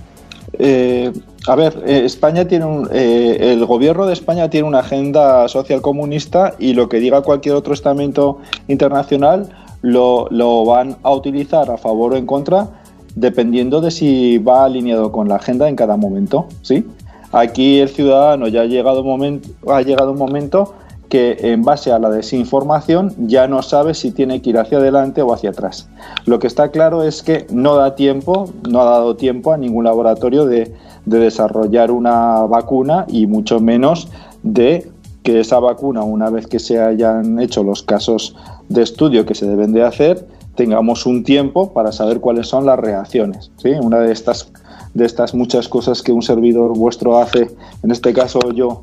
[0.58, 1.12] Eh,
[1.46, 6.54] a ver, eh, España tiene un, el gobierno de España tiene una agenda social comunista
[6.58, 8.38] y lo que diga cualquier otro estamento
[8.68, 9.48] internacional
[9.82, 12.68] lo, lo van a utilizar a favor o en contra
[13.16, 16.84] dependiendo de si va alineado con la agenda en cada momento, ¿sí?
[17.32, 20.74] Aquí el ciudadano ya ha llegado, un momento, ha llegado un momento
[21.08, 25.22] que en base a la desinformación ya no sabe si tiene que ir hacia adelante
[25.22, 25.88] o hacia atrás.
[26.24, 29.84] Lo que está claro es que no da tiempo, no ha dado tiempo a ningún
[29.84, 30.74] laboratorio de,
[31.04, 34.08] de desarrollar una vacuna y mucho menos
[34.42, 34.90] de
[35.22, 38.36] que esa vacuna, una vez que se hayan hecho los casos
[38.68, 42.78] de estudio que se deben de hacer, tengamos un tiempo para saber cuáles son las
[42.78, 43.50] reacciones.
[43.56, 43.70] ¿sí?
[43.80, 44.52] Una de estas
[44.96, 47.50] de estas muchas cosas que un servidor vuestro hace,
[47.82, 48.82] en este caso yo,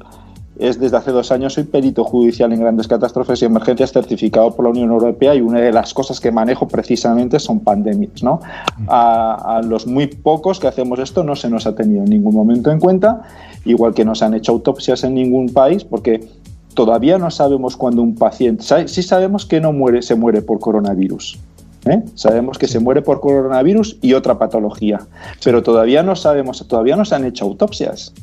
[0.59, 4.65] es desde hace dos años soy perito judicial en grandes catástrofes y emergencias certificado por
[4.65, 8.21] la Unión Europea y una de las cosas que manejo precisamente son pandemias.
[8.21, 8.39] ¿no?
[8.87, 12.71] A, los muy pocos que hacemos esto no se nos ha tenido en ningún momento
[12.71, 13.23] en cuenta,
[13.65, 16.27] igual que no se han hecho autopsias en ningún país, porque
[16.75, 21.39] todavía no sabemos cuándo un paciente, sí sabemos que no muere, se muere por coronavirus,
[21.85, 22.03] ¿eh?
[22.15, 25.01] Sabemos que se muere por coronavirus y otra patología,
[25.43, 28.13] pero todavía no sabemos, todavía no se han hecho autopsias.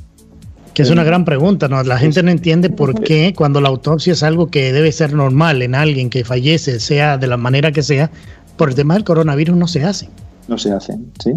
[0.74, 1.82] Que es una gran pregunta, ¿no?
[1.82, 5.62] La gente no entiende por qué cuando la autopsia es algo que debe ser normal
[5.62, 8.10] en alguien que fallece, sea de la manera que sea,
[8.56, 10.08] por el tema del coronavirus no se hace.
[10.46, 11.32] No se hace, ¿sí?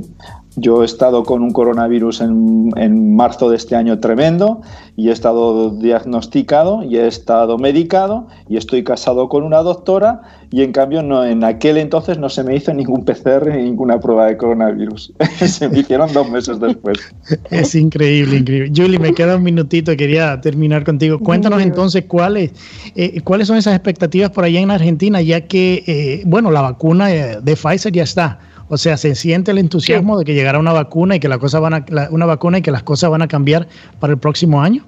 [0.55, 4.61] Yo he estado con un coronavirus en, en, marzo de este año tremendo
[4.95, 10.61] y he estado diagnosticado y he estado medicado y estoy casado con una doctora y
[10.61, 14.27] en cambio no, en aquel entonces no se me hizo ningún PCR ni ninguna prueba
[14.27, 15.11] de coronavirus.
[15.47, 16.99] se me hicieron dos meses después.
[17.49, 18.71] Es increíble, increíble.
[18.75, 21.17] Julie, me queda un minutito, quería terminar contigo.
[21.17, 22.51] Cuéntanos entonces cuáles,
[22.95, 27.07] eh, cuáles son esas expectativas por allá en Argentina, ya que, eh, bueno, la vacuna
[27.07, 28.39] de Pfizer ya está
[28.73, 31.59] o sea, se siente el entusiasmo de que llegará una vacuna y que la cosa
[31.59, 33.67] van a, una vacuna y que las cosas van a cambiar
[33.99, 34.83] para el próximo año.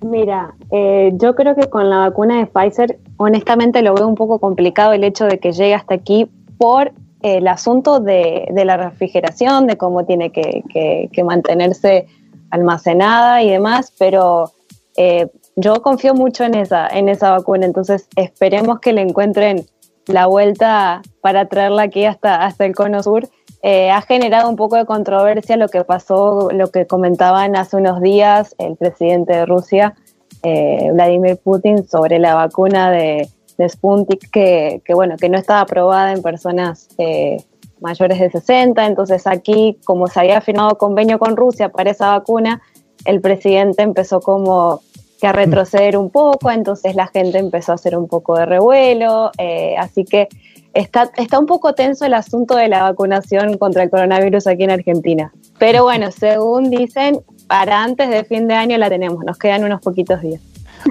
[0.00, 4.38] Mira, eh, yo creo que con la vacuna de Pfizer, honestamente lo veo un poco
[4.38, 6.28] complicado el hecho de que llegue hasta aquí
[6.58, 6.92] por
[7.22, 12.06] el asunto de, la refrigeración, de cómo tiene que, mantenerse
[12.50, 14.52] almacenada y demás, pero
[14.96, 19.66] eh, yo confío mucho en esa, en esa vacuna, entonces esperemos que le encuentren
[20.08, 23.28] la vuelta para traerla aquí hasta, hasta el Cono Sur.
[23.62, 28.00] Eh, ha generado un poco de controversia lo que pasó, lo que comentaban hace unos
[28.00, 29.94] días el presidente de Rusia,
[30.42, 33.28] eh, Vladimir Putin, sobre la vacuna de,
[33.58, 37.38] de Sputnik, que, bueno, que no estaba aprobada en personas eh,
[37.80, 38.86] mayores de 60.
[38.86, 42.62] Entonces aquí, como se había firmado convenio con Rusia para esa vacuna,
[43.04, 44.80] el presidente empezó como
[45.20, 49.32] que a retroceder un poco, entonces la gente empezó a hacer un poco de revuelo,
[49.38, 50.28] eh, así que
[50.74, 54.70] está, está un poco tenso el asunto de la vacunación contra el coronavirus aquí en
[54.70, 55.32] Argentina.
[55.58, 59.80] Pero bueno, según dicen, para antes de fin de año la tenemos, nos quedan unos
[59.80, 60.40] poquitos días.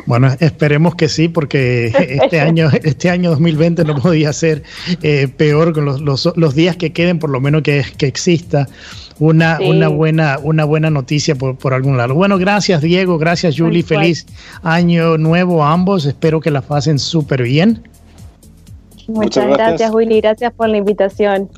[0.05, 1.87] Bueno, esperemos que sí, porque
[2.21, 4.63] este año, este año 2020 no podía ser
[5.01, 6.01] eh, peor con los,
[6.35, 8.67] los, días que queden, por lo menos que, que exista
[9.19, 12.13] una, una, buena, una buena noticia por, por, algún lado.
[12.13, 14.25] Bueno, gracias Diego, gracias Julie, feliz
[14.63, 17.83] año nuevo a ambos, espero que la pasen súper bien.
[19.07, 19.91] Muchas, gracias.
[19.93, 21.49] Willy, gracias por la invitación.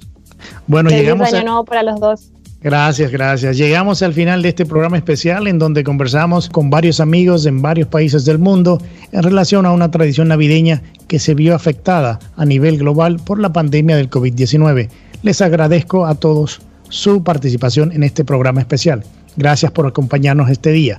[0.68, 2.32] Bueno, feliz llegamos año nuevo para los dos.
[2.62, 3.58] Gracias, gracias.
[3.58, 7.88] Llegamos al final de este programa especial en donde conversamos con varios amigos en varios
[7.88, 8.82] países del mundo
[9.14, 13.54] en relación a una tradición navideña que se vio afectada a nivel global por la
[13.54, 14.90] pandemia del COVID-19.
[15.24, 19.04] Les agradezco a todos su participación en este programa especial.
[19.38, 20.98] Gracias por acompañarnos este día.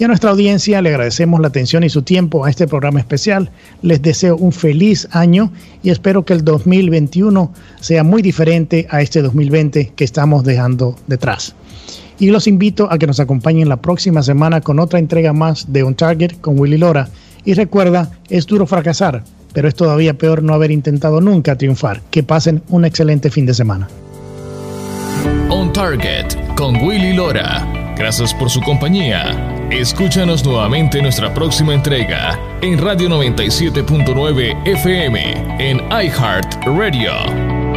[0.00, 3.50] Y a nuestra audiencia le agradecemos la atención y su tiempo a este programa especial.
[3.82, 9.20] Les deseo un feliz año y espero que el 2021 sea muy diferente a este
[9.20, 11.54] 2020 que estamos dejando detrás.
[12.18, 15.84] Y los invito a que nos acompañen la próxima semana con otra entrega más de
[15.84, 17.10] Un Target con Willy Lora.
[17.44, 19.22] Y recuerda, es duro fracasar,
[19.52, 22.00] pero es todavía peor no haber intentado nunca triunfar.
[22.10, 23.86] Que pasen un excelente fin de semana.
[25.52, 27.66] On Target con Willy Lora.
[27.96, 29.66] Gracias por su compañía.
[29.70, 37.69] Escúchanos nuevamente en nuestra próxima entrega en Radio 97.9 FM en iHeart Radio.